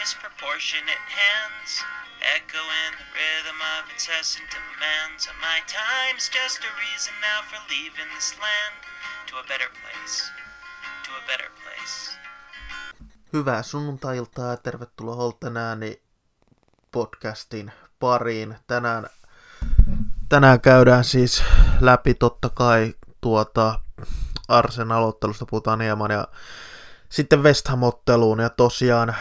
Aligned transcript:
disproportionate 0.00 1.04
hands, 1.20 1.70
echoing 2.36 2.92
the 3.00 3.08
rhythm 3.18 3.58
of 3.74 3.80
incessant 3.94 4.48
demands. 4.56 5.22
And 5.28 5.38
my 5.48 5.58
time's 5.78 6.26
just 6.38 6.58
a 6.70 6.72
reason 6.84 7.14
now 7.28 7.38
for 7.48 7.60
leaving 7.72 8.08
this 8.16 8.30
land 8.44 8.74
to 9.28 9.32
a 9.42 9.44
better 9.50 9.70
place, 9.80 10.16
to 11.04 11.10
a 11.20 11.22
better 11.28 11.50
place. 11.60 11.96
Hyvää 13.32 13.62
sunnuntailtaa 13.62 14.50
ja 14.50 14.56
tervetuloa 14.56 15.14
Holtenääni 15.14 16.02
podcastin 16.90 17.72
pariin. 17.98 18.56
Tänään, 18.66 19.06
tänään 20.28 20.60
käydään 20.60 21.04
siis 21.04 21.44
läpi 21.80 22.14
totta 22.14 22.48
kai 22.48 22.94
tuota 23.20 23.80
Arsen 24.48 24.92
aloittelusta 24.92 25.46
puhutaan 25.46 25.80
hieman 25.80 26.10
ja 26.10 26.28
sitten 27.08 27.42
West 27.42 27.68
Ham-otteluun 27.68 28.38
ja 28.38 28.50
tosiaan 28.50 29.16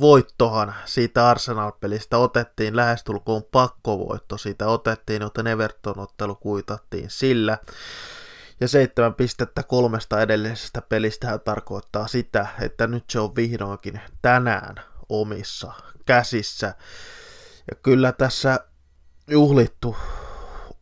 voittohan 0.00 0.74
siitä 0.84 1.30
Arsenal-pelistä 1.30 2.18
otettiin, 2.18 2.76
lähestulkoon 2.76 3.42
pakkovoitto 3.42 4.38
siitä 4.38 4.68
otettiin, 4.68 5.22
joten 5.22 5.46
Everton-ottelu 5.46 6.34
kuitattiin 6.34 7.10
sillä. 7.10 7.58
Ja 8.60 8.68
seitsemän 8.68 9.14
pistettä 9.14 9.62
kolmesta 9.62 10.20
edellisestä 10.20 10.82
pelistä 10.82 11.38
tarkoittaa 11.38 12.08
sitä, 12.08 12.46
että 12.60 12.86
nyt 12.86 13.10
se 13.10 13.20
on 13.20 13.36
vihdoinkin 13.36 14.00
tänään 14.22 14.80
omissa 15.08 15.72
käsissä. 16.06 16.74
Ja 17.70 17.76
kyllä 17.82 18.12
tässä 18.12 18.60
juhlittu 19.30 19.96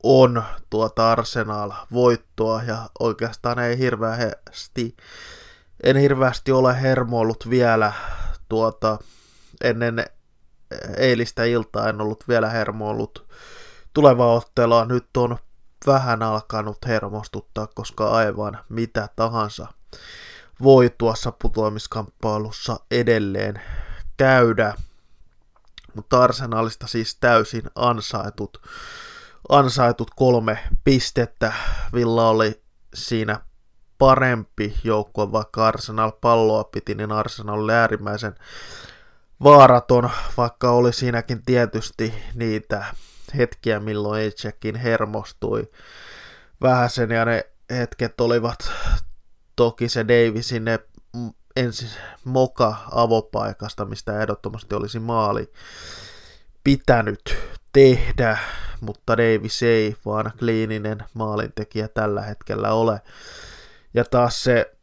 on 0.02 0.42
tuota 0.70 1.12
Arsenal-voittoa 1.12 2.62
ja 2.62 2.90
oikeastaan 3.00 3.58
ei 3.58 3.78
hirveästi, 3.78 4.96
en 5.82 5.96
hirveästi 5.96 6.52
ole 6.52 6.82
hermoillut 6.82 7.50
vielä 7.50 7.92
tuota, 8.48 8.98
ennen 9.64 10.04
eilistä 10.96 11.44
iltaa 11.44 11.88
en 11.88 12.00
ollut 12.00 12.24
vielä 12.28 12.48
hermoillut 12.48 13.28
tulevaa 13.94 14.34
ottelua. 14.34 14.84
Nyt 14.84 15.16
on 15.16 15.38
vähän 15.86 16.22
alkanut 16.22 16.78
hermostuttaa, 16.86 17.66
koska 17.66 18.10
aivan 18.10 18.58
mitä 18.68 19.08
tahansa 19.16 19.66
voi 20.62 20.94
tuossa 20.98 21.32
putoamiskamppailussa 21.32 22.80
edelleen 22.90 23.62
käydä. 24.16 24.74
Mutta 25.94 26.22
Arsenalista 26.22 26.86
siis 26.86 27.16
täysin 27.20 27.62
ansaitut, 27.74 28.62
ansaitut 29.48 30.10
kolme 30.16 30.58
pistettä. 30.84 31.52
Villa 31.94 32.28
oli 32.28 32.62
siinä 32.94 33.40
parempi 33.98 34.74
joukkue, 34.84 35.32
vaikka 35.32 35.66
Arsenal 35.66 36.12
palloa 36.20 36.64
piti, 36.64 36.94
niin 36.94 37.12
Arsenal 37.12 37.60
oli 37.60 37.72
äärimmäisen 37.72 38.34
vaaraton, 39.44 40.10
vaikka 40.36 40.70
oli 40.70 40.92
siinäkin 40.92 41.42
tietysti 41.46 42.14
niitä 42.34 42.84
hetkiä, 43.36 43.80
milloin 43.80 44.24
itsekin 44.24 44.76
hermostui 44.76 45.70
vähäsen, 46.62 47.10
ja 47.10 47.24
ne 47.24 47.46
hetket 47.70 48.20
olivat 48.20 48.58
toki 49.56 49.88
se 49.88 50.08
Davisin 50.08 50.64
ne 50.64 50.78
ensin 51.56 51.90
moka 52.24 52.76
avopaikasta, 52.92 53.84
mistä 53.84 54.20
ehdottomasti 54.20 54.74
olisi 54.74 54.98
maali 54.98 55.52
pitänyt 56.64 57.38
tehdä, 57.72 58.38
mutta 58.80 59.16
Davis 59.16 59.62
ei 59.62 59.96
vaan 60.06 60.32
kliininen 60.38 60.98
maalintekijä 61.14 61.88
tällä 61.88 62.22
hetkellä 62.22 62.72
ole. 62.72 63.00
Ja 63.94 64.04
taas 64.04 64.44
se 64.44 64.78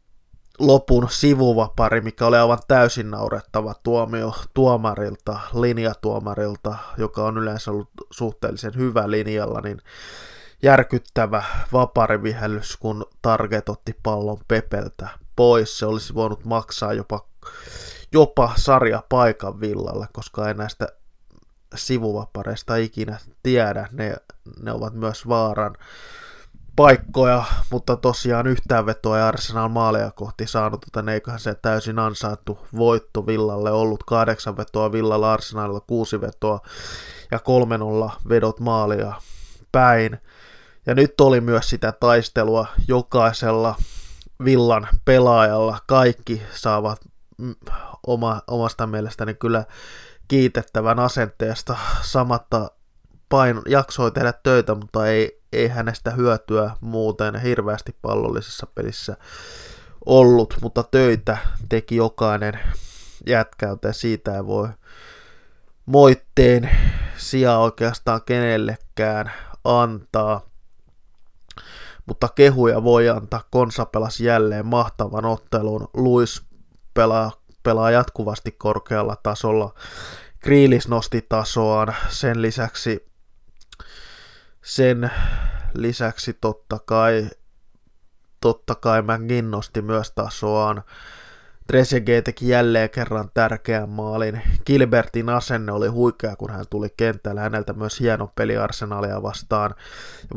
lopun 0.58 1.06
sivuvapari, 1.10 2.00
mikä 2.00 2.26
oli 2.26 2.36
aivan 2.36 2.58
täysin 2.68 3.10
naurettava 3.10 3.74
tuomio 3.82 4.34
tuomarilta, 4.54 5.40
linjatuomarilta, 5.54 6.76
joka 6.98 7.24
on 7.24 7.38
yleensä 7.38 7.70
ollut 7.70 7.90
suhteellisen 8.10 8.74
hyvä 8.76 9.10
linjalla, 9.10 9.60
niin 9.60 9.78
järkyttävä 10.62 11.44
vaparivihellys, 11.72 12.76
kun 12.76 13.06
Target 13.22 13.68
otti 13.68 13.96
pallon 14.02 14.38
Pepeltä 14.48 15.08
pois. 15.36 15.78
Se 15.78 15.86
olisi 15.86 16.14
voinut 16.14 16.44
maksaa 16.44 16.92
jopa, 16.92 17.26
jopa 18.12 18.52
sarja 18.56 19.02
paikan 19.08 19.60
villalle, 19.60 20.06
koska 20.12 20.48
ei 20.48 20.54
näistä 20.54 20.88
sivuvapareista 21.74 22.76
ikinä 22.76 23.18
tiedä. 23.42 23.88
Ne, 23.92 24.16
ne 24.62 24.72
ovat 24.72 24.94
myös 24.94 25.28
vaaran 25.28 25.74
paikkoja, 26.76 27.44
mutta 27.70 27.96
tosiaan 27.96 28.46
yhtään 28.46 28.86
vetoa 28.86 29.18
ja 29.18 29.28
Arsenal 29.28 29.68
maaleja 29.68 30.10
kohti 30.10 30.46
saanut, 30.46 30.86
joten 30.86 31.08
eiköhän 31.08 31.40
se 31.40 31.54
täysin 31.54 31.98
ansaattu 31.98 32.58
voitto 32.76 33.26
Villalle 33.26 33.70
ollut 33.70 34.04
kahdeksan 34.04 34.56
vetoa 34.56 34.92
Villalla, 34.92 35.32
Arsenalilla 35.32 35.80
kuusi 35.80 36.20
vetoa 36.20 36.60
ja 37.30 37.38
kolmen 37.38 37.82
olla 37.82 38.12
vedot 38.28 38.60
maalia 38.60 39.12
päin. 39.72 40.18
Ja 40.86 40.94
nyt 40.94 41.20
oli 41.20 41.40
myös 41.40 41.70
sitä 41.70 41.92
taistelua 41.92 42.66
jokaisella 42.88 43.74
Villan 44.44 44.88
pelaajalla. 45.04 45.78
Kaikki 45.86 46.42
saavat 46.54 47.00
mm, 47.38 47.54
oma, 48.06 48.42
omasta 48.46 48.86
mielestäni 48.86 49.34
kyllä 49.34 49.64
kiitettävän 50.28 50.98
asenteesta 50.98 51.76
samatta 52.02 52.70
paino, 53.28 53.62
jaksoi 53.68 54.10
tehdä 54.10 54.32
töitä, 54.42 54.74
mutta 54.74 55.06
ei, 55.06 55.42
ei 55.56 55.68
hänestä 55.68 56.10
hyötyä 56.10 56.70
muuten 56.80 57.40
hirveästi 57.40 57.96
pallollisessa 58.02 58.66
pelissä 58.74 59.16
ollut, 60.06 60.56
mutta 60.62 60.82
töitä 60.82 61.38
teki 61.68 61.96
jokainen 61.96 62.60
jätkä, 63.26 63.66
joten 63.66 63.94
siitä 63.94 64.36
ei 64.36 64.46
voi 64.46 64.68
moitteen 65.86 66.70
sijaa 67.16 67.58
oikeastaan 67.58 68.20
kenellekään 68.26 69.32
antaa. 69.64 70.40
Mutta 72.06 72.28
kehuja 72.28 72.84
voi 72.84 73.08
antaa. 73.08 73.44
Konsa 73.50 73.86
pelasi 73.86 74.24
jälleen 74.24 74.66
mahtavan 74.66 75.24
ottelun. 75.24 75.88
Luis 75.94 76.42
pelaa, 76.94 77.32
pelaa 77.62 77.90
jatkuvasti 77.90 78.52
korkealla 78.52 79.16
tasolla. 79.22 79.74
Kriilis 80.38 80.88
nosti 80.88 81.26
tasoaan. 81.28 81.94
Sen 82.08 82.42
lisäksi 82.42 83.06
sen 84.66 85.10
lisäksi 85.74 86.32
totta 86.40 86.78
kai, 86.86 87.30
totta 88.40 88.74
kai 88.74 89.02
McGinn 89.02 89.50
nosti 89.50 89.82
myös 89.82 90.10
tasoaan. 90.10 90.82
Trezeguet 91.66 92.24
teki 92.24 92.48
jälleen 92.48 92.90
kerran 92.90 93.30
tärkeän 93.34 93.88
maalin. 93.88 94.42
Gilbertin 94.66 95.28
asenne 95.28 95.72
oli 95.72 95.88
huikea, 95.88 96.36
kun 96.36 96.50
hän 96.50 96.64
tuli 96.70 96.88
kentälle. 96.96 97.40
Häneltä 97.40 97.72
myös 97.72 98.00
hieno 98.00 98.32
peli 98.34 98.56
Arsenalia 98.56 99.22
vastaan. 99.22 99.74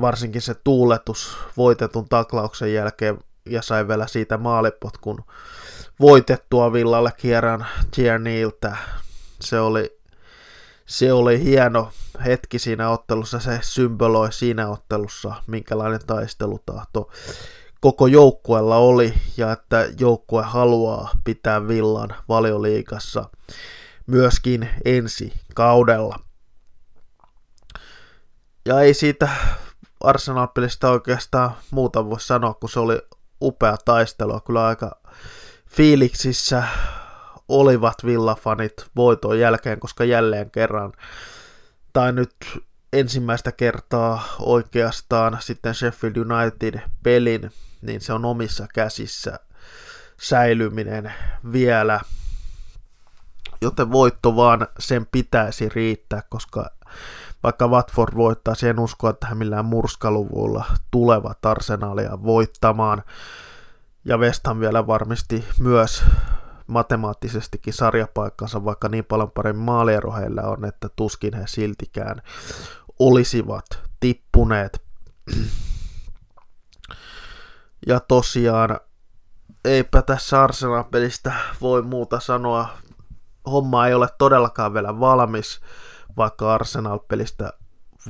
Varsinkin 0.02 0.42
se 0.42 0.54
tuuletus 0.54 1.38
voitetun 1.58 2.10
taklauksen 2.10 2.74
jälkeen 2.74 3.18
ja 3.46 3.62
sai 3.62 3.88
vielä 3.88 4.08
siitä 4.08 4.38
maalipotkun 4.38 5.24
voitettua 6.00 6.74
Villalle 6.74 7.12
kierran 7.18 7.66
Tierniltä. 7.96 8.78
Se 9.42 9.60
oli 9.60 10.00
se 10.86 11.14
oli 11.14 11.44
hieno 11.44 11.92
hetki 12.26 12.60
siinä 12.60 12.90
ottelussa, 12.90 13.40
se 13.40 13.60
symboloi 13.62 14.34
siinä 14.34 14.70
ottelussa, 14.70 15.34
minkälainen 15.48 16.06
taistelutahto 16.08 17.10
koko 17.80 18.08
joukkueella 18.08 18.78
oli 18.78 19.14
ja 19.38 19.52
että 19.52 19.88
joukkue 20.00 20.44
haluaa 20.44 21.12
pitää 21.24 21.68
villan 21.68 22.16
valioliikassa 22.30 23.30
myöskin 24.08 24.70
ensi 24.86 25.34
kaudella. 25.56 26.20
Ja 28.66 28.82
ei 28.82 28.94
siitä 28.94 29.30
Arsenal-pelistä 30.04 30.90
oikeastaan 30.90 31.52
muuta 31.72 32.10
voi 32.10 32.20
sanoa, 32.20 32.54
kun 32.54 32.70
se 32.70 32.80
oli 32.80 33.02
upea 33.42 33.78
taistelu, 33.86 34.40
kyllä 34.40 34.68
aika 34.68 35.02
fiiliksissä 35.70 36.64
olivat 37.50 37.96
villafanit 38.06 38.74
voiton 38.96 39.40
jälkeen, 39.40 39.80
koska 39.80 40.04
jälleen 40.04 40.52
kerran, 40.52 40.94
tai 41.94 42.12
nyt 42.12 42.36
ensimmäistä 42.94 43.52
kertaa 43.52 44.24
oikeastaan 44.40 45.38
sitten 45.42 45.76
Sheffield 45.76 46.16
United 46.16 46.82
pelin, 47.04 47.52
niin 47.82 48.02
se 48.02 48.14
on 48.14 48.26
omissa 48.26 48.68
käsissä 48.74 49.40
säilyminen 50.22 51.14
vielä. 51.52 52.00
Joten 53.62 53.92
voitto 53.92 54.36
vaan 54.36 54.68
sen 54.80 55.06
pitäisi 55.12 55.70
riittää, 55.70 56.24
koska 56.30 56.70
vaikka 57.44 57.68
Watford 57.68 58.16
voittaa, 58.16 58.54
en 58.70 58.80
usko, 58.80 59.10
että 59.10 59.28
he 59.28 59.36
millään 59.36 59.66
murskaluvulla 59.66 60.66
tulevat 60.92 61.46
arsenaalia 61.46 62.24
voittamaan. 62.24 63.04
Ja 64.06 64.18
West 64.18 64.44
vielä 64.60 64.88
varmisti 64.88 65.46
myös 65.60 66.04
matemaattisestikin 66.70 67.74
sarjapaikkansa, 67.74 68.66
vaikka 68.66 68.90
niin 68.90 69.06
paljon 69.06 69.32
paremmin 69.32 69.66
maaliero 69.66 70.14
heillä 70.14 70.42
on, 70.42 70.66
että 70.66 70.90
tuskin 70.96 71.34
he 71.34 71.44
siltikään 71.48 72.22
olisivat 73.00 73.66
tippuneet. 74.00 74.82
Ja 77.88 78.00
tosiaan, 78.00 78.80
eipä 79.66 80.02
tässä 80.02 80.44
Arsenal-pelistä 80.44 81.34
voi 81.62 81.82
muuta 81.82 82.20
sanoa. 82.20 82.70
homma 83.46 83.88
ei 83.88 83.94
ole 83.94 84.08
todellakaan 84.18 84.74
vielä 84.74 85.00
valmis, 85.00 85.60
vaikka 86.18 86.54
Arsenal-pelistä 86.54 87.54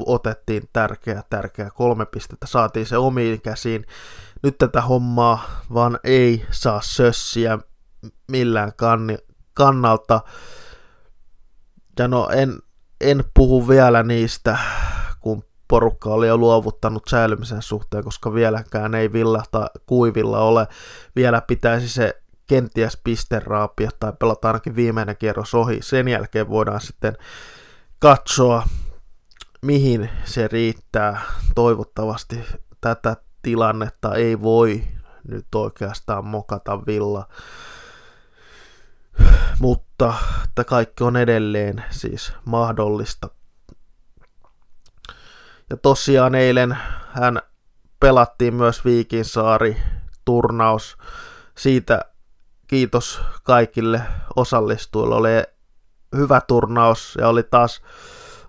otettiin 0.05 0.69
tärkeä, 0.73 1.23
tärkeä 1.29 1.69
kolme 1.69 2.05
pistettä, 2.05 2.47
saatiin 2.47 2.85
se 2.85 2.97
omiin 2.97 3.41
käsiin. 3.41 3.85
Nyt 4.43 4.57
tätä 4.57 4.81
hommaa 4.81 5.43
vaan 5.73 5.99
ei 6.03 6.45
saa 6.51 6.81
sössiä 6.81 7.59
millään 8.31 8.71
kannalta. 9.53 10.21
Ja 11.99 12.07
no 12.07 12.29
en, 12.29 12.59
en 13.01 13.23
puhu 13.33 13.67
vielä 13.67 14.03
niistä, 14.03 14.57
kun 15.19 15.43
porukka 15.67 16.09
oli 16.09 16.27
jo 16.27 16.37
luovuttanut 16.37 17.03
säilymisen 17.07 17.61
suhteen, 17.61 18.03
koska 18.03 18.33
vieläkään 18.33 18.95
ei 18.95 19.13
villata 19.13 19.69
kuivilla 19.85 20.39
ole. 20.39 20.67
Vielä 21.15 21.41
pitäisi 21.41 21.89
se 21.89 22.21
kenties 22.47 22.97
pisteraapia 23.03 23.89
tai 23.99 24.13
pelata 24.19 24.47
ainakin 24.47 24.75
viimeinen 24.75 25.17
kierros 25.17 25.55
ohi. 25.55 25.79
Sen 25.81 26.07
jälkeen 26.07 26.49
voidaan 26.49 26.81
sitten 26.81 27.17
katsoa, 27.99 28.63
mihin 29.61 30.09
se 30.25 30.47
riittää. 30.47 31.21
Toivottavasti 31.55 32.39
tätä 32.81 33.15
tilannetta 33.41 34.15
ei 34.15 34.41
voi 34.41 34.83
nyt 35.27 35.55
oikeastaan 35.55 36.25
mokata 36.25 36.85
villa. 36.85 37.27
Mutta 39.59 40.13
että 40.45 40.63
kaikki 40.63 41.03
on 41.03 41.17
edelleen 41.17 41.83
siis 41.89 42.33
mahdollista. 42.45 43.29
Ja 45.69 45.77
tosiaan 45.77 46.35
eilen 46.35 46.77
hän 47.11 47.41
pelattiin 47.99 48.53
myös 48.53 48.85
Viikinsaari 48.85 49.77
turnaus. 50.25 50.97
Siitä 51.57 52.05
kiitos 52.67 53.21
kaikille 53.43 54.01
osallistujille. 54.35 55.15
Oli 55.15 55.29
hyvä 56.15 56.41
turnaus 56.47 57.17
ja 57.21 57.27
oli 57.27 57.43
taas 57.43 57.81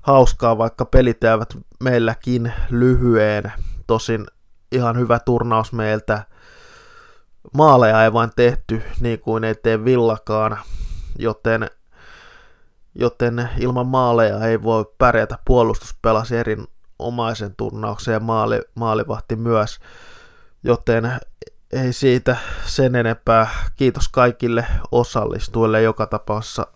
hauskaa, 0.03 0.59
vaikka 0.59 0.85
pelit 0.85 1.23
jäävät 1.23 1.57
meilläkin 1.81 2.53
lyhyen. 2.71 3.53
Tosin 3.87 4.27
ihan 4.73 4.99
hyvä 4.99 5.19
turnaus 5.19 5.73
meiltä. 5.73 6.25
Maaleja 7.55 8.05
ei 8.05 8.13
vain 8.13 8.31
tehty 8.37 8.83
niin 9.01 9.21
kuin 9.21 9.45
ei 9.45 9.55
tee 9.55 9.85
villakaan, 9.85 10.59
joten, 11.19 11.71
joten 12.95 13.49
ilman 13.59 13.87
maaleja 13.87 14.47
ei 14.47 14.63
voi 14.63 14.85
pärjätä. 14.99 15.39
Puolustus 15.45 15.95
pelasi 16.03 16.37
erinomaisen 16.37 17.55
turnauksen 17.57 18.13
ja 18.13 18.21
maali, 18.21 18.61
maalivahti 18.75 19.37
myös, 19.37 19.79
joten 20.63 21.13
ei 21.73 21.93
siitä 21.93 22.37
sen 22.67 22.95
enempää. 22.97 23.49
Kiitos 23.77 24.09
kaikille 24.09 24.67
osallistujille 24.93 25.83
joka 25.83 26.07
tapauksessa. 26.07 26.67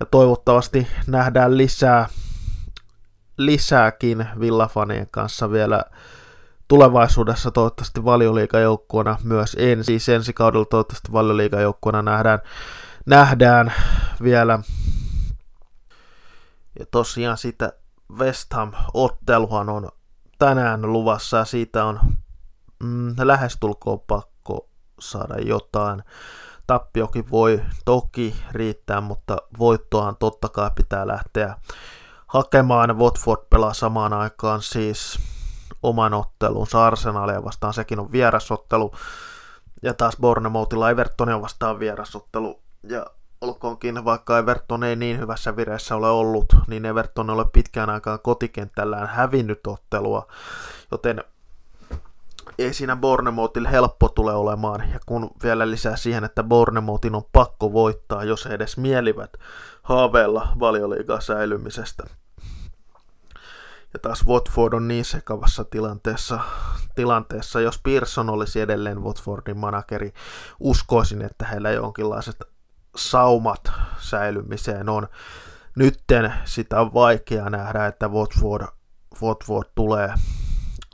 Ja 0.00 0.06
toivottavasti 0.06 0.86
nähdään 1.06 1.56
lisää, 1.56 2.08
lisääkin 3.36 4.26
villafanien 4.40 5.08
kanssa 5.10 5.50
vielä 5.50 5.84
tulevaisuudessa 6.68 7.50
toivottavasti 7.50 8.04
valioliikajoukkuona 8.04 9.18
myös 9.22 9.56
ensi, 9.58 10.12
ensi 10.14 10.32
kaudella 10.32 10.64
toivottavasti 10.64 11.12
valioliikajoukkuona 11.12 12.02
nähdään, 12.02 12.38
nähdään 13.06 13.72
vielä. 14.22 14.58
Ja 16.78 16.86
tosiaan 16.90 17.38
sitä 17.38 17.72
West 18.18 18.52
Ham-otteluhan 18.54 19.68
on 19.68 19.88
tänään 20.38 20.92
luvassa 20.92 21.36
ja 21.36 21.44
siitä 21.44 21.84
on 21.84 22.00
mm, 22.82 23.14
lähestulkoon 23.18 24.00
pakko 24.00 24.68
saada 25.00 25.34
jotain. 25.38 26.02
Tappiokin 26.66 27.30
voi 27.30 27.62
toki 27.84 28.36
riittää, 28.52 29.00
mutta 29.00 29.36
voittohan 29.58 30.16
totta 30.16 30.48
kai 30.48 30.70
pitää 30.74 31.06
lähteä 31.06 31.56
hakemaan. 32.26 32.98
Watford 32.98 33.40
pelaa 33.50 33.74
samaan 33.74 34.12
aikaan 34.12 34.62
siis 34.62 35.18
oman 35.82 36.14
ottelunsa 36.14 36.86
Arsenalia 36.86 37.44
vastaan, 37.44 37.74
sekin 37.74 38.00
on 38.00 38.12
vierasottelu. 38.12 38.92
Ja 39.82 39.94
taas 39.94 40.16
Bournemouthilla 40.20 40.90
Evertonia 40.90 41.40
vastaan 41.40 41.78
vierasottelu. 41.78 42.60
Ja 42.82 43.06
olkoonkin, 43.40 44.04
vaikka 44.04 44.38
Everton 44.38 44.84
ei 44.84 44.96
niin 44.96 45.18
hyvässä 45.18 45.56
vireessä 45.56 45.96
ole 45.96 46.10
ollut, 46.10 46.46
niin 46.66 46.84
Everton 46.84 47.30
ei 47.30 47.34
ole 47.34 47.44
pitkään 47.52 47.90
aikaan 47.90 48.20
kotikentällään 48.20 49.08
hävinnyt 49.08 49.66
ottelua, 49.66 50.26
joten 50.90 51.24
ei 52.58 52.72
siinä 52.72 52.96
Bournemouthille 52.96 53.70
helppo 53.70 54.08
tule 54.08 54.32
olemaan, 54.32 54.90
ja 54.92 55.00
kun 55.06 55.30
vielä 55.42 55.70
lisää 55.70 55.96
siihen, 55.96 56.24
että 56.24 56.42
Bournemouthin 56.42 57.14
on 57.14 57.24
pakko 57.32 57.72
voittaa, 57.72 58.24
jos 58.24 58.44
he 58.44 58.54
edes 58.54 58.76
mielivät 58.76 59.32
haaveilla 59.82 60.48
valioliigaa 60.60 61.20
säilymisestä. 61.20 62.04
Ja 63.92 63.98
taas 63.98 64.26
Watford 64.26 64.72
on 64.72 64.88
niin 64.88 65.04
sekavassa 65.04 65.64
tilanteessa, 65.64 66.40
tilanteessa, 66.94 67.60
jos 67.60 67.78
Pearson 67.78 68.30
olisi 68.30 68.60
edelleen 68.60 69.02
Watfordin 69.02 69.56
manakeri, 69.56 70.12
uskoisin, 70.60 71.22
että 71.22 71.46
heillä 71.46 71.70
jonkinlaiset 71.70 72.44
saumat 72.96 73.72
säilymiseen 73.98 74.88
on. 74.88 75.08
Nytten 75.76 76.34
sitä 76.44 76.80
on 76.80 76.94
vaikea 76.94 77.50
nähdä, 77.50 77.86
että 77.86 78.08
Watford, 78.08 78.66
Watford 79.22 79.68
tulee 79.74 80.14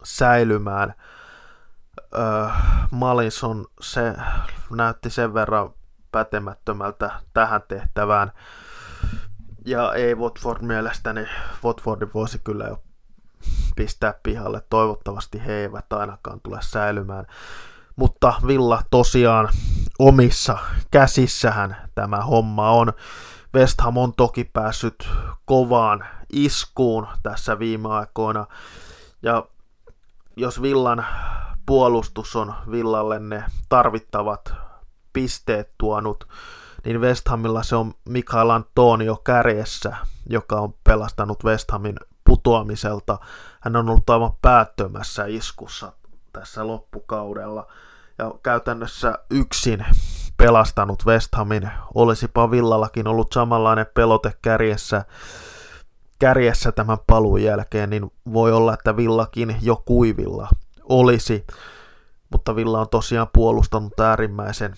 säilymään. 0.04 0.94
Öö, 2.14 2.48
Malison 2.90 3.66
se 3.80 4.14
näytti 4.70 5.10
sen 5.10 5.34
verran 5.34 5.70
pätemättömältä 6.12 7.10
tähän 7.34 7.62
tehtävään. 7.68 8.32
Ja 9.64 9.92
ei 9.94 10.14
Watford 10.14 10.62
mielestäni, 10.62 11.26
Watfordin 11.64 12.10
voisi 12.14 12.38
kyllä 12.38 12.64
jo 12.64 12.82
pistää 13.76 14.14
pihalle. 14.22 14.62
Toivottavasti 14.70 15.46
he 15.46 15.52
eivät 15.52 15.92
ainakaan 15.92 16.40
tule 16.42 16.58
säilymään. 16.60 17.26
Mutta 17.96 18.34
Villa 18.46 18.82
tosiaan 18.90 19.48
omissa 19.98 20.58
käsissähän 20.90 21.76
tämä 21.94 22.16
homma 22.16 22.70
on. 22.70 22.92
West 23.54 23.80
Ham 23.80 23.96
on 23.96 24.12
toki 24.14 24.44
päässyt 24.44 25.08
kovaan 25.44 26.04
iskuun 26.32 27.06
tässä 27.22 27.58
viime 27.58 27.88
aikoina. 27.88 28.46
Ja 29.22 29.46
jos 30.36 30.62
Villan 30.62 31.06
puolustus 31.66 32.36
on 32.36 32.54
Villalle 32.70 33.18
ne 33.18 33.44
tarvittavat 33.68 34.54
pisteet 35.12 35.70
tuonut, 35.78 36.28
niin 36.84 37.00
West 37.00 37.28
Hamilla 37.28 37.62
se 37.62 37.76
on 37.76 37.94
Mikael 38.08 38.50
Antonio 38.50 39.16
kärjessä, 39.16 39.96
joka 40.30 40.60
on 40.60 40.74
pelastanut 40.84 41.44
West 41.44 41.70
Hamin 41.70 41.96
putoamiselta. 42.24 43.18
Hän 43.60 43.76
on 43.76 43.88
ollut 43.88 44.10
aivan 44.10 44.32
päättömässä 44.42 45.24
iskussa 45.26 45.92
tässä 46.32 46.66
loppukaudella 46.66 47.66
ja 48.18 48.34
käytännössä 48.42 49.18
yksin 49.30 49.86
pelastanut 50.36 51.06
West 51.06 51.34
Hamin. 51.34 51.70
Olisipa 51.94 52.50
Villallakin 52.50 53.08
ollut 53.08 53.32
samanlainen 53.32 53.86
pelote 53.94 54.32
kärjessä, 54.42 55.04
kärjessä 56.18 56.72
tämän 56.72 56.98
paluun 57.06 57.42
jälkeen, 57.42 57.90
niin 57.90 58.12
voi 58.32 58.52
olla, 58.52 58.74
että 58.74 58.96
Villakin 58.96 59.56
jo 59.62 59.82
kuivilla 59.84 60.48
olisi. 60.82 61.46
Mutta 62.30 62.56
Villa 62.56 62.80
on 62.80 62.88
tosiaan 62.88 63.28
puolustanut 63.32 64.00
äärimmäisen 64.00 64.74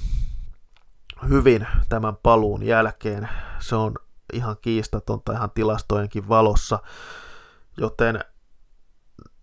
hyvin 1.28 1.66
tämän 1.88 2.16
paluun 2.23 2.62
jälkeen. 2.62 3.28
Se 3.58 3.76
on 3.76 3.94
ihan 4.32 4.56
kiistatonta 4.61 5.32
ihan 5.32 5.50
tilastojenkin 5.50 6.28
valossa, 6.28 6.78
joten 7.76 8.20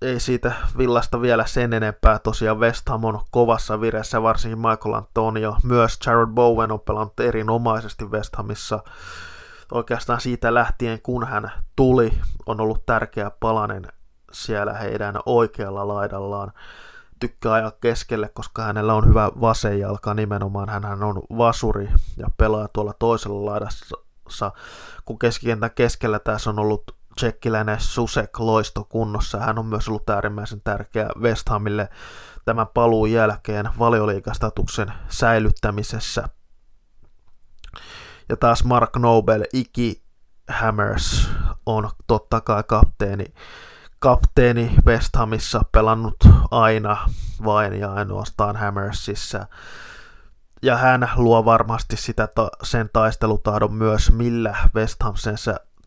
ei 0.01 0.19
siitä 0.19 0.51
villasta 0.77 1.21
vielä 1.21 1.45
sen 1.45 1.73
enempää. 1.73 2.19
Tosiaan 2.19 2.59
West 2.59 2.89
Ham 2.89 3.03
on 3.03 3.21
kovassa 3.31 3.81
vireessä, 3.81 4.21
varsinkin 4.21 4.59
Michael 4.59 4.93
Antonio. 4.93 5.57
Myös 5.63 5.99
Jared 6.05 6.27
Bowen 6.27 6.71
on 6.71 6.79
pelannut 6.79 7.19
erinomaisesti 7.19 8.05
West 8.05 8.35
Hamissa. 8.35 8.83
Oikeastaan 9.71 10.21
siitä 10.21 10.53
lähtien, 10.53 11.01
kun 11.01 11.27
hän 11.27 11.51
tuli, 11.75 12.13
on 12.45 12.61
ollut 12.61 12.85
tärkeä 12.85 13.31
palanen 13.39 13.87
siellä 14.31 14.73
heidän 14.73 15.15
oikealla 15.25 15.87
laidallaan 15.87 16.51
tykkää 17.27 17.53
ajaa 17.53 17.71
keskelle, 17.71 18.29
koska 18.29 18.63
hänellä 18.63 18.93
on 18.93 19.07
hyvä 19.07 19.31
vasenjalka 19.41 20.13
nimenomaan. 20.13 20.69
Hän 20.69 21.03
on 21.03 21.21
vasuri 21.37 21.89
ja 22.17 22.27
pelaa 22.37 22.67
tuolla 22.73 22.93
toisella 22.99 23.51
laidassa, 23.51 24.51
kun 25.05 25.19
keskikentän 25.19 25.71
keskellä 25.71 26.19
tässä 26.19 26.49
on 26.49 26.59
ollut 26.59 26.83
tsekkiläinen 27.15 27.79
Susek 27.79 28.39
loisto 28.39 28.83
kunnossa. 28.83 29.39
Hän 29.39 29.59
on 29.59 29.65
myös 29.65 29.87
ollut 29.87 30.09
äärimmäisen 30.09 30.61
tärkeä 30.63 31.09
West 31.19 31.49
Hamille 31.49 31.89
tämän 32.45 32.67
paluun 32.73 33.11
jälkeen 33.11 33.69
valioliikastatuksen 33.79 34.93
säilyttämisessä. 35.09 36.29
Ja 38.29 38.37
taas 38.37 38.63
Mark 38.63 38.95
Nobel, 38.97 39.43
Iki 39.53 40.03
Hammers 40.49 41.29
on 41.65 41.89
totta 42.07 42.41
kai 42.41 42.63
kapteeni 42.67 43.25
kapteeni 44.03 44.75
West 44.85 45.15
Hamissa 45.15 45.61
pelannut 45.71 46.15
aina 46.51 47.09
vain 47.45 47.79
ja 47.79 47.93
ainoastaan 47.93 48.55
Hammersissa. 48.55 49.47
ja 50.61 50.77
hän 50.77 51.09
luo 51.15 51.45
varmasti 51.45 51.97
sitä 51.97 52.27
ta- 52.27 52.49
sen 52.63 52.89
taistelutahdon 52.93 53.73
myös, 53.73 54.11
millä 54.11 54.55
West 54.75 55.03
Ham 55.03 55.15
sen 55.15 55.35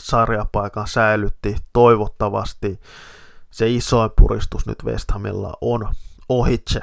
sarjapaikan 0.02 0.88
säilytti 0.88 1.56
toivottavasti. 1.72 2.80
Se 3.50 3.70
isoin 3.70 4.10
puristus 4.16 4.66
nyt 4.66 4.84
West 4.84 5.10
Hamilla 5.10 5.52
on 5.60 5.88
ohitse. 6.28 6.80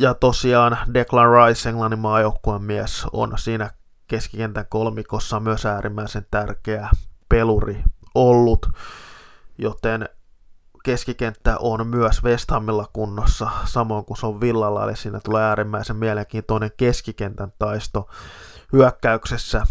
Ja 0.00 0.14
tosiaan 0.14 0.78
Declan 0.94 1.28
Rice, 1.30 1.68
Englannin 1.68 1.98
maajoukkueen 1.98 2.62
mies, 2.62 3.06
on 3.12 3.32
siinä 3.38 3.70
keskikentän 4.06 4.66
kolmikossa 4.68 5.40
myös 5.40 5.66
äärimmäisen 5.66 6.26
tärkeä 6.30 6.90
peluri 7.28 7.82
ollut, 8.14 8.68
joten 9.58 10.08
keskikenttä 10.84 11.56
on 11.58 11.86
myös 11.86 12.24
West 12.24 12.50
Hamilla 12.50 12.86
kunnossa, 12.92 13.50
samoin 13.64 14.04
kuin 14.04 14.16
se 14.16 14.26
on 14.26 14.40
Villalla, 14.40 14.84
eli 14.84 14.96
siinä 14.96 15.20
tulee 15.24 15.42
äärimmäisen 15.42 15.96
mielenkiintoinen 15.96 16.70
keskikentän 16.76 17.52
taisto 17.58 18.08
hyökkäyksessä. 18.72 19.66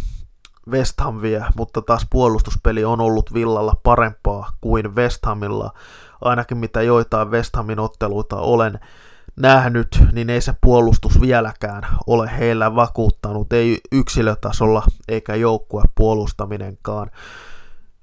West 0.72 1.01
Ham 1.01 1.22
vie, 1.22 1.46
mutta 1.56 1.82
taas 1.82 2.08
puolustuspeli 2.10 2.86
on 2.86 3.01
ollut 3.01 3.34
Villalla 3.34 3.74
parempaa 3.84 4.51
kuin 4.62 4.96
West 4.96 5.25
Hamilla, 5.25 5.74
ainakin 6.22 6.58
mitä 6.58 6.82
joitain 6.82 7.32
West 7.32 7.56
Hamin 7.56 7.79
otteluita 7.79 8.36
olen 8.36 8.79
nähnyt, 9.36 10.03
niin 10.12 10.29
ei 10.29 10.41
se 10.41 10.53
puolustus 10.62 11.22
vieläkään 11.22 11.88
ole 12.08 12.32
heillä 12.38 12.75
vakuuttanut, 12.75 13.53
ei 13.53 13.79
yksilötasolla 13.91 14.84
eikä 15.08 15.36
joukkue 15.36 15.84
puolustaminenkaan 15.96 17.12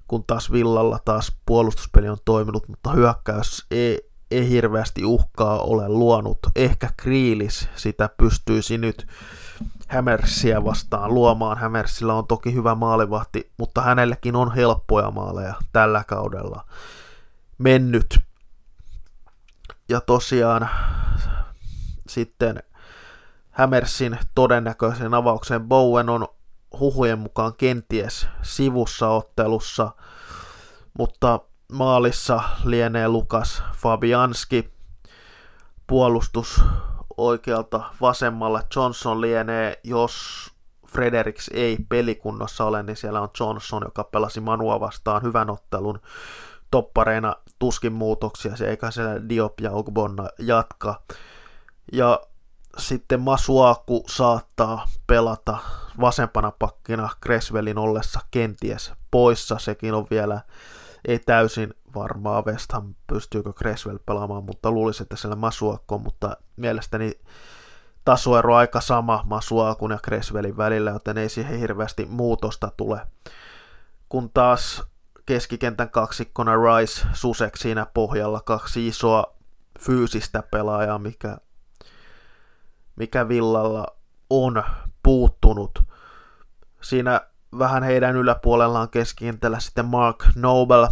kun 0.07 0.23
taas 0.27 0.51
Villalla 0.51 0.99
taas 1.05 1.37
puolustuspeli 1.45 2.09
on 2.09 2.17
toiminut, 2.25 2.67
mutta 2.67 2.91
hyökkäys 2.91 3.65
ei, 3.71 4.09
ei 4.31 4.49
hirveästi 4.49 5.05
uhkaa 5.05 5.59
ole 5.59 5.89
luonut. 5.89 6.39
Ehkä 6.55 6.89
Kriilis 6.97 7.69
sitä 7.75 8.09
pystyisi 8.17 8.77
nyt 8.77 9.07
Hämersiä 9.87 10.63
vastaan 10.63 11.13
luomaan. 11.13 11.57
Hämersillä 11.57 12.13
on 12.13 12.27
toki 12.27 12.53
hyvä 12.53 12.75
maalivahti, 12.75 13.51
mutta 13.57 13.81
hänellekin 13.81 14.35
on 14.35 14.55
helppoja 14.55 15.11
maaleja 15.11 15.53
tällä 15.71 16.03
kaudella 16.07 16.65
mennyt. 17.57 18.19
Ja 19.89 20.01
tosiaan 20.01 20.69
sitten 22.07 22.63
Hämersin 23.51 24.19
todennäköisen 24.35 25.13
avauksen 25.13 25.67
Bowen 25.67 26.09
on 26.09 26.27
huhujen 26.79 27.19
mukaan 27.19 27.53
kenties 27.57 28.27
sivussa 28.41 29.09
ottelussa, 29.09 29.91
mutta 30.97 31.39
maalissa 31.71 32.43
lienee 32.63 33.07
Lukas 33.07 33.63
Fabianski, 33.75 34.73
puolustus 35.87 36.61
oikealta 37.17 37.83
vasemmalla 38.01 38.61
Johnson 38.75 39.21
lienee, 39.21 39.79
jos 39.83 40.45
Fredericks 40.87 41.49
ei 41.53 41.77
pelikunnossa 41.89 42.65
ole, 42.65 42.83
niin 42.83 42.97
siellä 42.97 43.21
on 43.21 43.29
Johnson, 43.39 43.81
joka 43.85 44.03
pelasi 44.03 44.39
Manua 44.39 44.79
vastaan 44.79 45.21
hyvän 45.21 45.49
ottelun 45.49 45.99
toppareina. 46.71 47.35
Tuskin 47.59 47.93
muutoksia, 47.93 48.55
se 48.55 48.69
eikä 48.69 48.91
siellä 48.91 49.29
Diop 49.29 49.59
ja 49.61 49.71
Ogbonna 49.71 50.29
jatka. 50.39 51.01
Ja 51.93 52.21
sitten 52.77 53.19
Masuaku 53.19 54.03
saattaa 54.09 54.87
pelata 55.07 55.57
vasempana 55.99 56.51
pakkina 56.51 57.09
Creswellin 57.23 57.77
ollessa 57.77 58.19
kenties 58.31 58.93
poissa. 59.11 59.59
Sekin 59.59 59.93
on 59.93 60.07
vielä 60.11 60.41
ei 61.07 61.19
täysin 61.19 61.73
varmaa 61.95 62.41
West 62.41 62.71
Ham 62.71 62.95
pystyykö 63.07 63.53
Creswell 63.53 63.97
pelaamaan, 64.05 64.43
mutta 64.43 64.71
luulisin, 64.71 65.03
että 65.03 65.15
siellä 65.15 65.35
Masuakko, 65.35 65.97
mutta 65.97 66.37
mielestäni 66.55 67.19
tasoero 68.05 68.55
aika 68.55 68.81
sama 68.81 69.23
Masuakun 69.25 69.91
ja 69.91 69.97
Creswellin 69.97 70.57
välillä, 70.57 70.91
joten 70.91 71.17
ei 71.17 71.29
siihen 71.29 71.59
hirveästi 71.59 72.05
muutosta 72.05 72.71
tule. 72.77 73.01
Kun 74.09 74.29
taas 74.33 74.83
keskikentän 75.25 75.89
kaksikkona 75.89 76.53
Rice, 76.55 77.07
Susek 77.13 77.57
siinä 77.57 77.85
pohjalla, 77.93 78.41
kaksi 78.41 78.87
isoa 78.87 79.35
fyysistä 79.79 80.43
pelaajaa, 80.51 80.99
mikä 80.99 81.37
mikä 82.95 83.27
Villalla 83.27 83.85
on 84.29 84.63
puuttunut. 85.05 85.83
Siinä 86.81 87.21
vähän 87.59 87.83
heidän 87.83 88.15
yläpuolellaan 88.15 88.89
keskikentällä 88.89 89.59
sitten 89.59 89.85
Mark 89.85 90.25
Noble, 90.35 90.87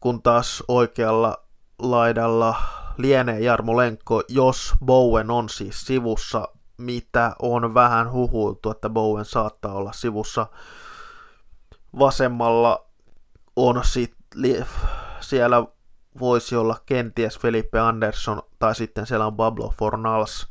kun 0.00 0.22
taas 0.22 0.62
oikealla 0.68 1.44
laidalla 1.78 2.62
lienee 2.98 3.40
Jarmo 3.40 3.76
Lenkko, 3.76 4.22
jos 4.28 4.74
Bowen 4.84 5.30
on 5.30 5.48
siis 5.48 5.86
sivussa, 5.86 6.48
mitä 6.76 7.36
on 7.42 7.74
vähän 7.74 8.12
huhuiltu, 8.12 8.70
että 8.70 8.88
Bowen 8.90 9.24
saattaa 9.24 9.72
olla 9.74 9.92
sivussa. 9.92 10.46
Vasemmalla 11.98 12.86
on 13.56 13.80
sit, 13.84 14.14
siellä 15.20 15.64
voisi 16.20 16.56
olla 16.56 16.76
kenties 16.86 17.38
Felipe 17.38 17.78
Andersson 17.78 18.42
tai 18.58 18.74
sitten 18.74 19.06
siellä 19.06 19.26
on 19.26 19.36
Pablo 19.36 19.74
Fornals. 19.78 20.48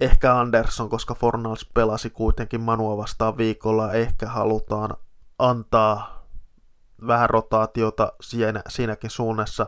Ehkä 0.00 0.34
Andersson, 0.34 0.88
koska 0.88 1.14
Fornals 1.14 1.66
pelasi 1.74 2.10
kuitenkin 2.10 2.60
Manua 2.60 2.96
vastaan 2.96 3.36
viikolla. 3.36 3.92
Ehkä 3.92 4.26
halutaan 4.26 4.96
antaa 5.38 6.26
vähän 7.06 7.30
rotaatiota 7.30 8.12
siinä, 8.20 8.62
siinäkin 8.68 9.10
suunnassa. 9.10 9.66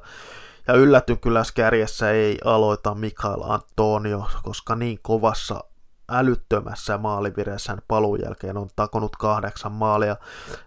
Ja 0.69 0.75
yllätyn 0.75 1.19
kärjessä 1.55 2.11
ei 2.11 2.39
aloita 2.45 2.95
Mikael 2.95 3.43
Antonio, 3.43 4.29
koska 4.43 4.77
niin 4.77 4.99
kovassa 5.03 5.65
älyttömässä 6.09 6.99
maalivireessä 6.99 7.73
hän 7.73 7.83
paluun 7.89 8.21
jälkeen 8.25 8.57
on 8.57 8.69
takonut 8.77 9.17
kahdeksan 9.17 9.73
maalia. 9.73 10.17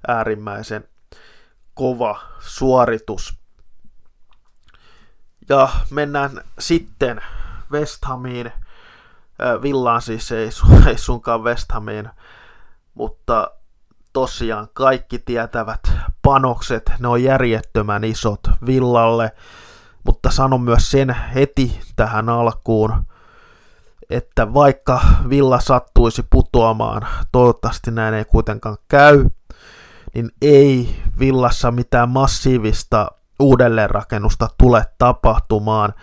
Äärimmäisen 0.08 0.88
kova 1.74 2.22
suoritus 2.40 3.40
ja 5.50 5.70
mennään 5.90 6.42
sitten 6.60 7.22
West 7.72 8.06
Hamiin. 8.06 8.52
Villaan 9.62 10.02
siis 10.02 10.32
ei, 10.32 10.50
ei 10.88 10.98
sunkaan 10.98 11.44
West 11.44 11.72
Hamiin, 11.72 12.10
mutta 12.94 13.52
tosiaan 14.14 14.68
kaikki 14.74 15.20
tietävät 15.20 15.92
panokset, 16.22 16.92
ne 17.00 17.08
on 17.08 17.24
järjettömän 17.24 18.04
isot 18.04 18.40
Villalle, 18.66 19.32
mutta 20.04 20.32
sanon 20.32 20.62
myös 20.62 20.92
sen 20.92 21.10
heti 21.10 21.80
tähän 21.96 22.30
alkuun, 22.30 23.06
että 24.10 24.54
vaikka 24.54 25.02
Villa 25.30 25.60
sattuisi 25.60 26.24
putoamaan, 26.30 27.08
toivottavasti 27.32 27.92
näin 27.92 28.14
ei 28.14 28.26
kuitenkaan 28.26 28.78
käy, 28.88 29.26
niin 30.14 30.30
ei 30.42 31.02
Villassa 31.20 31.72
mitään 31.72 32.10
massiivista 32.10 33.12
uudelleenrakennusta 33.40 34.48
tule 34.58 34.86
tapahtumaan. 34.98 35.94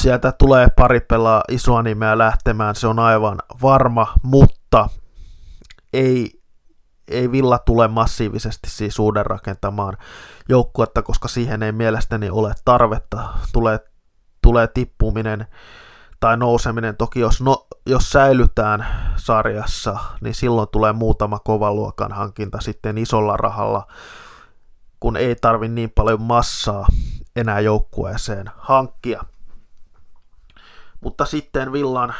Sieltä 0.00 0.32
tulee 0.32 0.68
pari 0.76 1.00
pelaa 1.00 1.42
isoa 1.50 1.82
nimeä 1.82 2.18
lähtemään, 2.18 2.74
se 2.74 2.86
on 2.86 2.98
aivan 2.98 3.38
varma, 3.62 4.14
mutta 4.22 4.88
ei, 5.92 6.42
ei 7.08 7.32
Villa 7.32 7.58
tule 7.58 7.88
massiivisesti 7.88 8.70
siis 8.70 8.98
uuden 8.98 9.26
rakentamaan 9.26 9.96
joukkuetta, 10.48 11.02
koska 11.02 11.28
siihen 11.28 11.62
ei 11.62 11.72
mielestäni 11.72 12.30
ole 12.30 12.52
tarvetta. 12.64 13.28
Tulee, 13.52 13.80
tulee 14.42 14.66
tippuminen 14.66 15.46
tai 16.20 16.36
nouseminen. 16.36 16.96
Toki 16.96 17.20
jos, 17.20 17.40
no, 17.40 17.66
jos 17.86 18.10
säilytään 18.10 18.86
sarjassa, 19.16 19.96
niin 20.20 20.34
silloin 20.34 20.68
tulee 20.72 20.92
muutama 20.92 21.38
kovan 21.38 21.76
luokan 21.76 22.12
hankinta 22.12 22.60
sitten 22.60 22.98
isolla 22.98 23.36
rahalla 23.36 23.86
kun 25.00 25.16
ei 25.16 25.36
tarvi 25.36 25.68
niin 25.68 25.90
paljon 25.90 26.22
massaa 26.22 26.86
enää 27.36 27.60
joukkueeseen 27.60 28.50
hankkia. 28.56 29.24
Mutta 31.00 31.24
sitten 31.26 31.72
Villan 31.72 32.14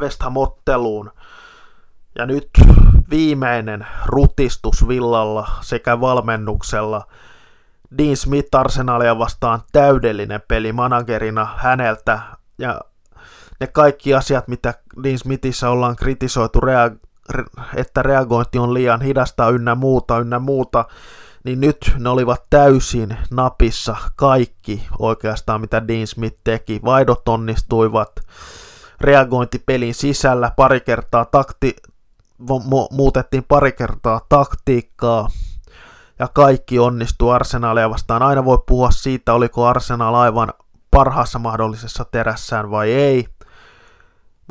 West 0.00 0.22
Ham-otteluun. 0.22 1.10
Ja 2.18 2.26
nyt 2.26 2.48
viimeinen 3.10 3.86
rutistus 4.06 4.88
Villalla 4.88 5.48
sekä 5.60 6.00
valmennuksella. 6.00 7.06
Dean 7.98 8.16
Smith 8.16 8.56
Arsenalia 8.56 9.18
vastaan 9.18 9.60
täydellinen 9.72 10.42
peli 10.48 10.72
managerina 10.72 11.48
häneltä. 11.56 12.20
Ja 12.58 12.80
ne 13.60 13.66
kaikki 13.66 14.14
asiat, 14.14 14.48
mitä 14.48 14.74
Dean 15.02 15.18
Smithissä 15.18 15.70
ollaan 15.70 15.96
kritisoitu, 15.96 16.60
että 17.76 18.02
reagointi 18.02 18.58
on 18.58 18.74
liian 18.74 19.00
hidasta 19.00 19.48
ynnä 19.48 19.74
muuta, 19.74 20.18
ynnä 20.18 20.38
muuta, 20.38 20.84
niin 21.44 21.60
nyt 21.60 21.92
ne 21.98 22.08
olivat 22.08 22.42
täysin 22.50 23.16
napissa 23.30 23.96
kaikki 24.16 24.86
oikeastaan, 24.98 25.60
mitä 25.60 25.88
Dean 25.88 26.06
Smith 26.06 26.36
teki. 26.44 26.80
Vaidot 26.84 27.28
onnistuivat, 27.28 28.10
reagointi 29.00 29.62
pelin 29.66 29.94
sisällä 29.94 30.52
pari 30.56 30.80
kertaa 30.80 31.24
takti, 31.24 31.76
mu- 32.42 32.88
muutettiin 32.90 33.44
pari 33.48 33.72
kertaa 33.72 34.20
taktiikkaa, 34.28 35.28
ja 36.18 36.28
kaikki 36.28 36.78
onnistui 36.78 37.34
Arsenalia 37.34 37.90
vastaan. 37.90 38.22
Aina 38.22 38.44
voi 38.44 38.58
puhua 38.66 38.90
siitä, 38.90 39.34
oliko 39.34 39.66
Arsenal 39.66 40.14
aivan 40.14 40.52
parhaassa 40.90 41.38
mahdollisessa 41.38 42.04
terässään 42.04 42.70
vai 42.70 42.90
ei, 42.90 43.28